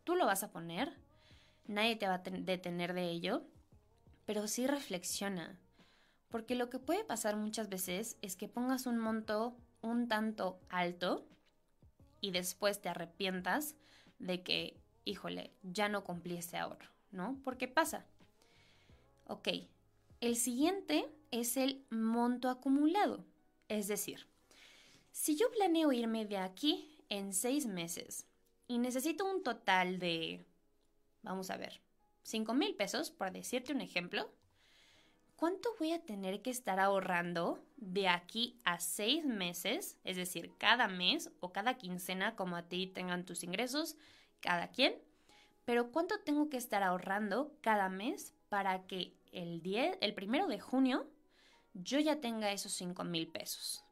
tú 0.06 0.14
lo 0.14 0.24
vas 0.24 0.44
a 0.44 0.52
poner, 0.52 0.96
nadie 1.66 1.96
te 1.96 2.06
va 2.06 2.14
a 2.14 2.18
detener 2.18 2.94
de 2.94 3.10
ello, 3.10 3.42
pero 4.24 4.46
sí 4.46 4.68
reflexiona. 4.68 5.58
Porque 6.28 6.54
lo 6.54 6.70
que 6.70 6.78
puede 6.78 7.04
pasar 7.04 7.36
muchas 7.36 7.68
veces 7.68 8.16
es 8.22 8.36
que 8.36 8.48
pongas 8.48 8.86
un 8.86 8.98
monto 8.98 9.56
un 9.82 10.06
tanto 10.06 10.60
alto 10.68 11.26
y 12.20 12.30
después 12.30 12.80
te 12.80 12.88
arrepientas 12.88 13.74
de 14.20 14.44
que, 14.44 14.80
híjole, 15.04 15.52
ya 15.62 15.88
no 15.88 16.04
cumplí 16.04 16.36
ese 16.36 16.56
ahorro, 16.56 16.88
¿no? 17.10 17.40
Porque 17.42 17.66
pasa. 17.66 18.06
Ok, 19.26 19.48
el 20.20 20.36
siguiente 20.36 21.12
es 21.32 21.56
el 21.56 21.84
monto 21.90 22.48
acumulado. 22.48 23.24
Es 23.68 23.88
decir, 23.88 24.28
si 25.10 25.36
yo 25.36 25.50
planeo 25.50 25.92
irme 25.92 26.26
de 26.26 26.38
aquí 26.38 26.96
en 27.08 27.32
seis 27.32 27.66
meses 27.66 28.26
y 28.68 28.78
necesito 28.78 29.24
un 29.24 29.42
total 29.42 29.98
de, 29.98 30.44
vamos 31.22 31.50
a 31.50 31.56
ver, 31.56 31.80
5 32.22 32.54
mil 32.54 32.74
pesos, 32.74 33.10
por 33.10 33.30
decirte 33.30 33.72
un 33.72 33.80
ejemplo, 33.80 34.28
¿cuánto 35.36 35.68
voy 35.78 35.92
a 35.92 36.02
tener 36.02 36.42
que 36.42 36.50
estar 36.50 36.80
ahorrando 36.80 37.62
de 37.76 38.08
aquí 38.08 38.58
a 38.64 38.80
seis 38.80 39.24
meses? 39.24 39.96
Es 40.02 40.16
decir, 40.16 40.52
cada 40.58 40.88
mes 40.88 41.30
o 41.40 41.52
cada 41.52 41.74
quincena, 41.74 42.34
como 42.34 42.56
a 42.56 42.62
ti 42.62 42.88
tengan 42.88 43.24
tus 43.24 43.44
ingresos, 43.44 43.96
cada 44.40 44.68
quien. 44.68 44.96
Pero 45.64 45.92
¿cuánto 45.92 46.18
tengo 46.20 46.48
que 46.48 46.56
estar 46.56 46.82
ahorrando 46.82 47.52
cada 47.60 47.88
mes 47.88 48.34
para 48.48 48.86
que 48.86 49.12
el, 49.32 49.62
10, 49.62 49.98
el 50.00 50.14
primero 50.14 50.46
de 50.46 50.60
junio 50.60 51.08
yo 51.74 51.98
ya 52.00 52.20
tenga 52.20 52.52
esos 52.52 52.72
5 52.72 53.04
mil 53.04 53.28
pesos? 53.28 53.84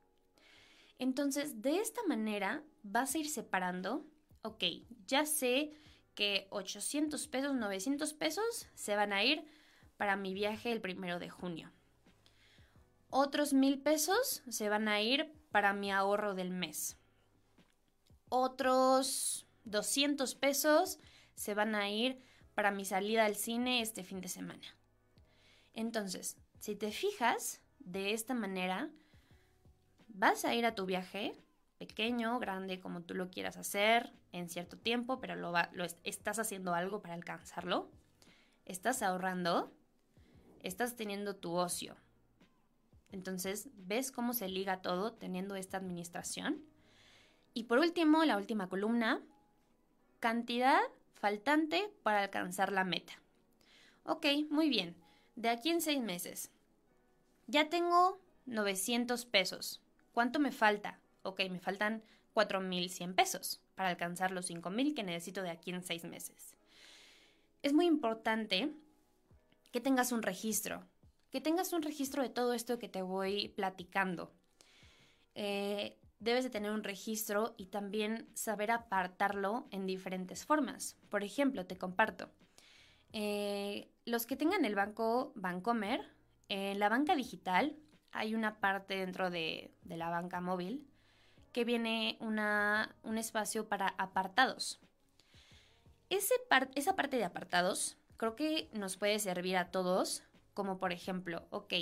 Entonces, 0.99 1.61
de 1.61 1.79
esta 1.79 2.03
manera 2.05 2.63
vas 2.83 3.15
a 3.15 3.19
ir 3.19 3.29
separando, 3.29 4.07
ok, 4.45 4.63
ya 5.07 5.27
sé 5.27 5.73
que 6.15 6.47
800 6.51 7.27
pesos, 7.29 7.55
900 7.55 8.13
pesos 8.13 8.69
se 8.75 8.95
van 8.95 9.13
a 9.13 9.25
ir 9.25 9.45
para 9.97 10.17
mi 10.17 10.35
viaje 10.35 10.71
el 10.71 10.81
primero 10.81 11.19
de 11.19 11.31
junio. 11.31 11.73
Otros 13.09 13.53
mil 13.53 13.81
pesos 13.81 14.43
se 14.49 14.69
van 14.69 14.89
a 14.89 15.01
ir 15.01 15.33
para 15.51 15.73
mi 15.73 15.91
ahorro 15.91 16.35
del 16.35 16.51
mes. 16.51 16.99
Otros 18.29 19.47
200 19.65 20.35
pesos 20.35 20.99
se 21.35 21.55
van 21.55 21.75
a 21.75 21.89
ir 21.91 22.21
para 22.55 22.71
mi 22.71 22.85
salida 22.85 23.25
al 23.25 23.37
cine 23.37 23.81
este 23.81 24.05
fin 24.05 24.21
de 24.21 24.29
semana. 24.29 24.77
Entonces, 25.73 26.37
si 26.59 26.77
te 26.77 26.91
fijas 26.91 27.61
de 27.79 28.13
esta 28.13 28.35
manera, 28.35 28.91
vas 30.09 30.45
a 30.45 30.55
ir 30.55 30.67
a 30.67 30.75
tu 30.75 30.87
viaje, 30.87 31.35
pequeño, 31.79 32.39
grande, 32.39 32.81
como 32.81 33.03
tú 33.03 33.15
lo 33.15 33.31
quieras 33.31 33.57
hacer, 33.57 34.13
en 34.33 34.49
cierto 34.49 34.77
tiempo, 34.77 35.21
pero 35.21 35.37
lo, 35.37 35.53
lo 35.73 35.85
estás 36.05 36.39
haciendo 36.39 36.75
algo 36.75 37.01
para 37.03 37.15
alcanzarlo. 37.15 37.91
Estás 38.65 39.03
ahorrando 39.03 39.73
estás 40.65 40.97
teniendo 40.97 41.37
tu 41.37 41.53
ocio. 41.53 41.97
Entonces, 43.13 43.69
¿ves 43.75 44.11
cómo 44.11 44.33
se 44.33 44.49
liga 44.49 44.83
todo 44.83 45.13
teniendo 45.13 45.55
esta 45.55 45.77
administración? 45.77 46.65
Y 47.53 47.65
por 47.65 47.79
último, 47.79 48.25
la 48.25 48.37
última 48.37 48.69
columna, 48.69 49.23
cantidad 50.19 50.81
faltante 51.13 51.93
para 52.03 52.23
alcanzar 52.23 52.73
la 52.73 52.83
meta. 52.83 53.13
Ok, 54.05 54.27
muy 54.51 54.69
bien. 54.69 54.97
De 55.37 55.51
aquí 55.51 55.71
en 55.71 55.81
seis 55.81 56.01
meses. 56.01 56.51
Ya 57.47 57.69
tengo 57.69 58.19
900 58.47 59.27
pesos. 59.27 59.83
¿Cuánto 60.13 60.41
me 60.41 60.51
falta? 60.51 60.99
Ok, 61.25 61.41
me 61.51 61.59
faltan 61.59 62.03
4.100 62.35 63.15
pesos 63.15 63.61
para 63.75 63.89
alcanzar 63.89 64.31
los 64.31 64.49
5.000 64.51 64.95
que 64.95 65.03
necesito 65.03 65.43
de 65.43 65.51
aquí 65.51 65.71
en 65.71 65.83
seis 65.83 66.05
meses. 66.05 66.55
Es 67.63 67.73
muy 67.73 67.87
importante 67.87 68.71
que 69.73 69.81
tengas 69.81 70.13
un 70.13 70.23
registro, 70.23 70.85
que 71.31 71.41
tengas 71.41 71.73
un 71.73 71.83
registro 71.83 72.23
de 72.23 72.29
todo 72.29 72.53
esto 72.53 72.79
que 72.79 72.89
te 72.89 73.03
voy 73.03 73.49
platicando. 73.49 74.33
Eh, 75.35 75.99
debes 76.21 76.45
de 76.45 76.51
tener 76.51 76.71
un 76.71 76.85
registro 76.85 77.55
y 77.57 77.67
también 77.67 78.29
saber 78.35 78.71
apartarlo 78.71 79.67
en 79.71 79.87
diferentes 79.87 80.45
formas. 80.45 80.97
Por 81.09 81.25
ejemplo, 81.25 81.67
te 81.67 81.77
comparto. 81.79 82.31
Eh, 83.13 83.91
los 84.05 84.27
que 84.27 84.37
tengan 84.37 84.65
el 84.65 84.75
banco 84.75 85.33
Bancomer, 85.37 86.03
en 86.49 86.79
la 86.79 86.89
banca 86.89 87.17
digital 87.17 87.77
hay 88.15 88.35
una 88.35 88.61
parte 88.61 88.97
dentro 88.97 89.31
de, 89.31 89.75
la 89.85 90.09
banca 90.09 90.41
móvil 90.41 90.87
que 91.55 91.65
viene 91.65 92.19
una, 92.21 92.95
un 93.05 93.17
espacio 93.17 93.69
para 93.69 93.95
apartados. 93.97 94.81
Ese 96.11 96.35
esa 96.75 96.97
parte 96.97 97.17
de 97.17 97.25
apartados 97.25 97.97
creo 98.17 98.35
que 98.35 98.69
nos 98.73 98.97
puede 98.97 99.19
servir 99.21 99.57
a 99.57 99.71
todos, 99.71 100.25
como 100.53 100.79
por 100.79 100.93
ejemplo, 100.93 101.47
ok, 101.51 101.73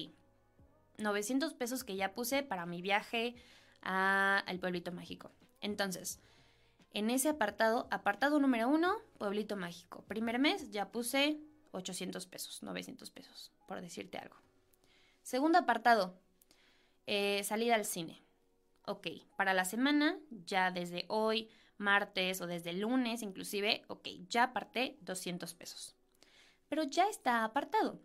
900 0.99 1.55
pesos 1.55 1.85
que 1.85 1.97
ya 1.97 2.13
puse 2.13 2.43
para 2.43 2.67
mi 2.67 2.83
viaje 2.83 3.35
al 3.81 4.59
pueblito 4.61 4.93
mágico. 4.93 5.33
Entonces, 5.63 6.21
en 6.93 7.09
ese 7.09 7.31
apartado, 7.31 7.89
apartado 7.91 8.39
número 8.41 8.69
uno, 8.69 8.99
pueblito 9.17 9.57
mágico. 9.57 10.03
Primer 10.03 10.39
mes 10.39 10.71
ya 10.71 10.93
puse 10.93 11.41
800 11.71 12.27
pesos, 12.27 12.63
900 12.63 13.11
pesos, 13.11 13.51
por 13.67 13.81
decirte 13.81 14.19
algo. 14.19 14.37
Segundo 15.23 15.59
apartado, 15.59 16.15
eh, 17.07 17.43
salida 17.45 17.75
al 17.75 17.87
cine. 17.87 18.23
Ok, 18.87 19.09
para 19.37 19.55
la 19.55 19.65
semana, 19.65 20.19
ya 20.47 20.71
desde 20.71 21.05
hoy, 21.09 21.49
martes 21.79 22.41
o 22.41 22.47
desde 22.47 22.73
lunes 22.73 23.23
inclusive, 23.23 23.83
ok, 23.89 24.09
ya 24.29 24.45
aparté 24.45 24.99
200 25.01 25.55
pesos 25.55 25.97
pero 26.73 26.85
ya 26.85 27.07
está 27.11 27.45
apartado. 27.45 28.01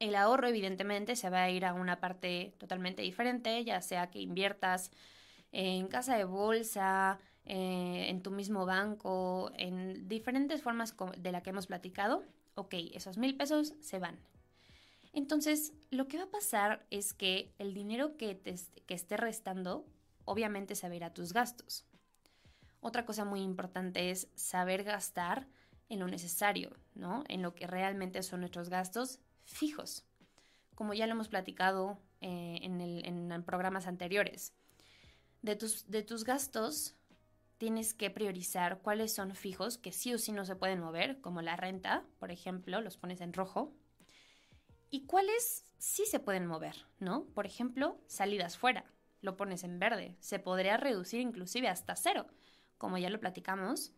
El 0.00 0.14
ahorro 0.14 0.48
evidentemente 0.48 1.16
se 1.16 1.30
va 1.30 1.44
a 1.44 1.50
ir 1.50 1.64
a 1.64 1.72
una 1.72 1.98
parte 1.98 2.52
totalmente 2.58 3.00
diferente, 3.00 3.64
ya 3.64 3.80
sea 3.80 4.10
que 4.10 4.20
inviertas 4.20 4.90
en 5.50 5.88
casa 5.88 6.14
de 6.14 6.24
bolsa, 6.24 7.18
eh, 7.46 8.08
en 8.10 8.22
tu 8.22 8.32
mismo 8.32 8.66
banco, 8.66 9.50
en 9.56 10.06
diferentes 10.08 10.60
formas 10.60 10.94
de 11.16 11.32
la 11.32 11.42
que 11.42 11.48
hemos 11.48 11.68
platicado. 11.68 12.22
Ok, 12.54 12.74
esos 12.92 13.16
mil 13.16 13.34
pesos 13.34 13.72
se 13.80 13.98
van. 13.98 14.18
Entonces, 15.12 15.72
lo 15.90 16.06
que 16.06 16.18
va 16.18 16.24
a 16.24 16.30
pasar 16.30 16.86
es 16.90 17.12
que 17.12 17.52
el 17.58 17.74
dinero 17.74 18.16
que, 18.16 18.34
te, 18.34 18.54
que 18.86 18.94
esté 18.94 19.16
restando, 19.16 19.86
obviamente 20.24 20.74
se 20.74 20.88
va 20.88 21.06
a 21.06 21.14
tus 21.14 21.32
gastos. 21.32 21.84
Otra 22.80 23.04
cosa 23.04 23.24
muy 23.24 23.42
importante 23.42 24.10
es 24.10 24.28
saber 24.34 24.84
gastar 24.84 25.48
en 25.88 25.98
lo 25.98 26.06
necesario, 26.06 26.76
¿no? 26.94 27.24
En 27.28 27.42
lo 27.42 27.54
que 27.54 27.66
realmente 27.66 28.22
son 28.22 28.40
nuestros 28.40 28.70
gastos 28.70 29.18
fijos, 29.44 30.04
como 30.74 30.94
ya 30.94 31.06
lo 31.06 31.12
hemos 31.12 31.28
platicado 31.28 31.98
eh, 32.20 32.60
en, 32.62 33.42
programas 33.44 33.86
anteriores. 33.86 34.54
De 35.42 35.56
tus, 35.56 35.90
de 35.90 36.02
tus 36.02 36.24
gastos 36.24 36.94
tienes 37.58 37.92
que 37.92 38.10
priorizar 38.10 38.80
cuáles 38.80 39.12
son 39.12 39.34
fijos, 39.34 39.76
que 39.76 39.92
sí 39.92 40.14
o 40.14 40.18
sí 40.18 40.32
no 40.32 40.44
se 40.44 40.56
pueden 40.56 40.80
mover, 40.80 41.20
como 41.20 41.42
la 41.42 41.56
renta, 41.56 42.04
por 42.18 42.30
ejemplo, 42.30 42.80
los 42.80 42.96
pones 42.96 43.20
en 43.20 43.32
rojo, 43.32 43.74
y 44.90 45.06
cuáles 45.06 45.64
sí 45.78 46.04
se 46.06 46.20
pueden 46.20 46.46
mover, 46.46 46.86
¿no? 46.98 47.24
Por 47.34 47.46
ejemplo, 47.46 48.00
salidas 48.06 48.56
fuera. 48.58 48.84
lo 49.22 49.36
pones 49.36 49.64
en 49.64 49.78
verde. 49.78 50.16
Se 50.20 50.38
podría 50.38 50.78
reducir 50.78 51.20
inclusive 51.20 51.68
hasta 51.68 51.94
cero, 51.94 52.26
como 52.78 52.96
ya 52.96 53.10
lo 53.10 53.20
platicamos, 53.20 53.92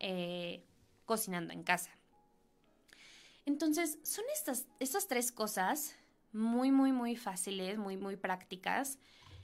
eh, 0.00 0.64
cocinando 1.04 1.52
en 1.52 1.62
casa. 1.62 1.90
Entonces, 3.44 3.98
son 4.02 4.24
estas, 4.32 4.66
estas 4.80 5.08
tres 5.08 5.30
cosas 5.30 5.94
muy, 6.32 6.70
muy, 6.70 6.92
muy 6.92 7.16
fáciles, 7.16 7.76
muy, 7.76 7.96
muy 7.96 8.16
prácticas, 8.16 8.98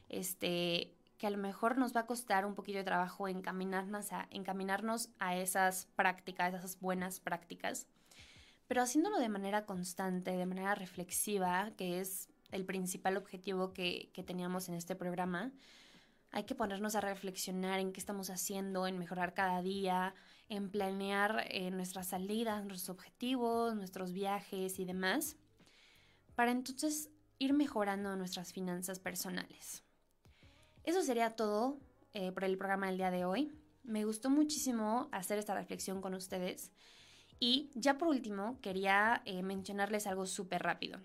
este, 0.08 0.94
que 1.18 1.26
a 1.26 1.30
lo 1.30 1.36
mejor 1.36 1.76
nos 1.76 1.94
va 1.94 2.00
a 2.00 2.06
costar 2.06 2.46
un 2.46 2.54
poquito 2.54 2.78
de 2.78 2.84
trabajo 2.84 3.28
encaminarnos 3.28 4.12
a, 4.12 4.28
encaminarnos 4.30 5.10
a 5.18 5.36
esas 5.36 5.86
prácticas, 5.96 6.54
esas 6.54 6.80
buenas 6.80 7.20
prácticas, 7.20 7.86
pero 8.68 8.82
haciéndolo 8.82 9.18
de 9.18 9.30
manera 9.30 9.64
constante, 9.64 10.36
de 10.36 10.46
manera 10.46 10.74
reflexiva, 10.74 11.72
que 11.76 12.00
es 12.00 12.28
el 12.52 12.64
principal 12.64 13.16
objetivo 13.16 13.72
que, 13.72 14.12
teníamos 14.26 14.68
en 14.68 14.74
este 14.74 14.94
programa, 14.94 15.52
hay 16.30 16.44
que 16.44 16.54
ponernos 16.54 16.94
a 16.94 17.00
reflexionar 17.00 17.80
en 17.80 17.92
qué 17.92 18.00
estamos 18.00 18.28
haciendo, 18.28 18.86
en 18.86 18.98
mejorar 18.98 19.32
cada 19.32 19.62
día, 19.62 20.14
en 20.50 20.70
planear 20.70 21.46
eh, 21.48 21.70
nuestras 21.70 22.08
salidas, 22.08 22.64
nuestros 22.66 22.90
objetivos, 22.90 23.74
nuestros 23.74 24.12
viajes 24.12 24.78
y 24.78 24.84
demás, 24.84 25.36
para 26.34 26.50
entonces 26.50 27.08
ir 27.38 27.54
mejorando 27.54 28.14
nuestras 28.16 28.52
finanzas 28.52 28.98
personales. 28.98 29.82
Eso 30.84 31.02
sería 31.02 31.30
todo 31.36 31.78
eh, 32.12 32.32
por 32.32 32.44
el 32.44 32.58
programa 32.58 32.88
del 32.88 32.98
día 32.98 33.10
de 33.10 33.24
hoy. 33.24 33.50
Me 33.82 34.04
gustó 34.04 34.28
muchísimo 34.28 35.08
hacer 35.12 35.38
esta 35.38 35.54
reflexión 35.54 36.02
con 36.02 36.14
ustedes. 36.14 36.70
Y 37.40 37.70
ya 37.74 37.98
por 37.98 38.08
último, 38.08 38.58
quería 38.60 39.22
eh, 39.24 39.42
mencionarles 39.42 40.06
algo 40.06 40.26
súper 40.26 40.62
rápido. 40.62 41.00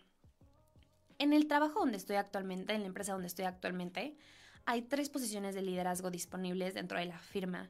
En 1.19 1.31
el 1.33 1.47
trabajo 1.47 1.79
donde 1.79 1.97
estoy 1.97 2.15
actualmente, 2.15 2.73
en 2.73 2.81
la 2.81 2.87
empresa 2.87 3.13
donde 3.13 3.27
estoy 3.27 3.45
actualmente, 3.45 4.15
hay 4.65 4.81
tres 4.83 5.09
posiciones 5.09 5.55
de 5.55 5.61
liderazgo 5.61 6.09
disponibles 6.09 6.73
dentro 6.73 6.97
de 6.97 7.05
la 7.05 7.19
firma, 7.19 7.69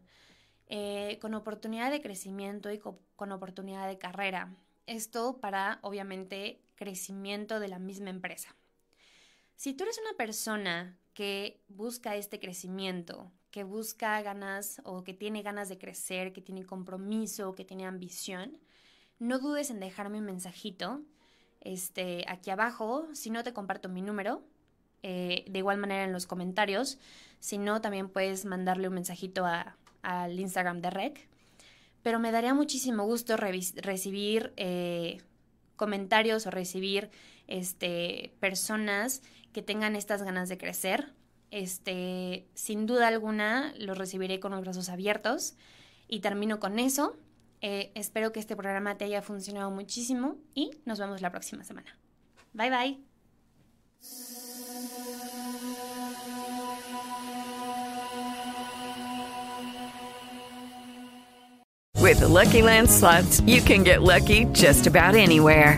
eh, 0.67 1.17
con 1.21 1.33
oportunidad 1.33 1.91
de 1.91 2.01
crecimiento 2.01 2.71
y 2.71 2.79
con 2.79 3.31
oportunidad 3.31 3.87
de 3.87 3.97
carrera. 3.97 4.55
Esto 4.85 5.39
para, 5.39 5.79
obviamente, 5.81 6.61
crecimiento 6.75 7.59
de 7.59 7.67
la 7.67 7.79
misma 7.79 8.09
empresa. 8.09 8.55
Si 9.55 9.73
tú 9.73 9.83
eres 9.83 9.99
una 9.99 10.17
persona 10.17 10.97
que 11.13 11.61
busca 11.67 12.15
este 12.15 12.39
crecimiento, 12.39 13.31
que 13.53 13.63
busca 13.63 14.19
ganas 14.23 14.81
o 14.83 15.03
que 15.03 15.13
tiene 15.13 15.43
ganas 15.43 15.69
de 15.69 15.77
crecer, 15.77 16.33
que 16.33 16.41
tiene 16.41 16.65
compromiso, 16.65 17.53
que 17.53 17.63
tiene 17.63 17.85
ambición, 17.85 18.57
no 19.19 19.37
dudes 19.37 19.69
en 19.69 19.79
dejarme 19.79 20.17
un 20.17 20.25
mensajito 20.25 21.01
este, 21.61 22.25
aquí 22.27 22.49
abajo. 22.49 23.07
Si 23.13 23.29
no, 23.29 23.43
te 23.43 23.53
comparto 23.53 23.89
mi 23.89 24.01
número. 24.01 24.41
Eh, 25.03 25.45
de 25.47 25.59
igual 25.59 25.77
manera 25.77 26.03
en 26.03 26.13
los 26.13 26.25
comentarios. 26.25 26.97
Si 27.39 27.59
no, 27.59 27.79
también 27.79 28.09
puedes 28.09 28.43
mandarle 28.43 28.87
un 28.87 28.95
mensajito 28.95 29.45
al 30.01 30.39
Instagram 30.39 30.81
de 30.81 30.89
Rec. 30.89 31.27
Pero 32.01 32.19
me 32.19 32.31
daría 32.31 32.55
muchísimo 32.55 33.05
gusto 33.05 33.37
recibir 33.37 34.51
eh, 34.57 35.21
comentarios 35.75 36.47
o 36.47 36.49
recibir 36.49 37.11
este, 37.45 38.33
personas 38.39 39.21
que 39.53 39.61
tengan 39.61 39.95
estas 39.95 40.23
ganas 40.23 40.49
de 40.49 40.57
crecer. 40.57 41.13
Este, 41.53 42.47
sin 42.55 42.87
duda 42.87 43.07
alguna, 43.07 43.75
los 43.77 43.95
recibiré 43.95 44.39
con 44.39 44.53
los 44.53 44.61
brazos 44.61 44.89
abiertos. 44.89 45.53
Y 46.07 46.19
termino 46.21 46.59
con 46.59 46.79
eso. 46.79 47.15
Eh, 47.61 47.91
espero 47.93 48.31
que 48.31 48.39
este 48.39 48.55
programa 48.55 48.97
te 48.97 49.05
haya 49.05 49.21
funcionado 49.21 49.69
muchísimo 49.69 50.37
y 50.55 50.71
nos 50.85 50.97
vemos 50.97 51.21
la 51.21 51.29
próxima 51.29 51.63
semana. 51.63 51.95
Bye 52.53 52.71
bye. 52.71 52.99
With 62.01 62.19
the 62.19 62.27
Lucky 62.27 62.63
Land 62.63 62.89
slots, 62.89 63.41
you 63.41 63.61
can 63.61 63.83
get 63.83 64.01
lucky 64.01 64.45
just 64.53 64.87
about 64.87 65.13
anywhere. 65.13 65.77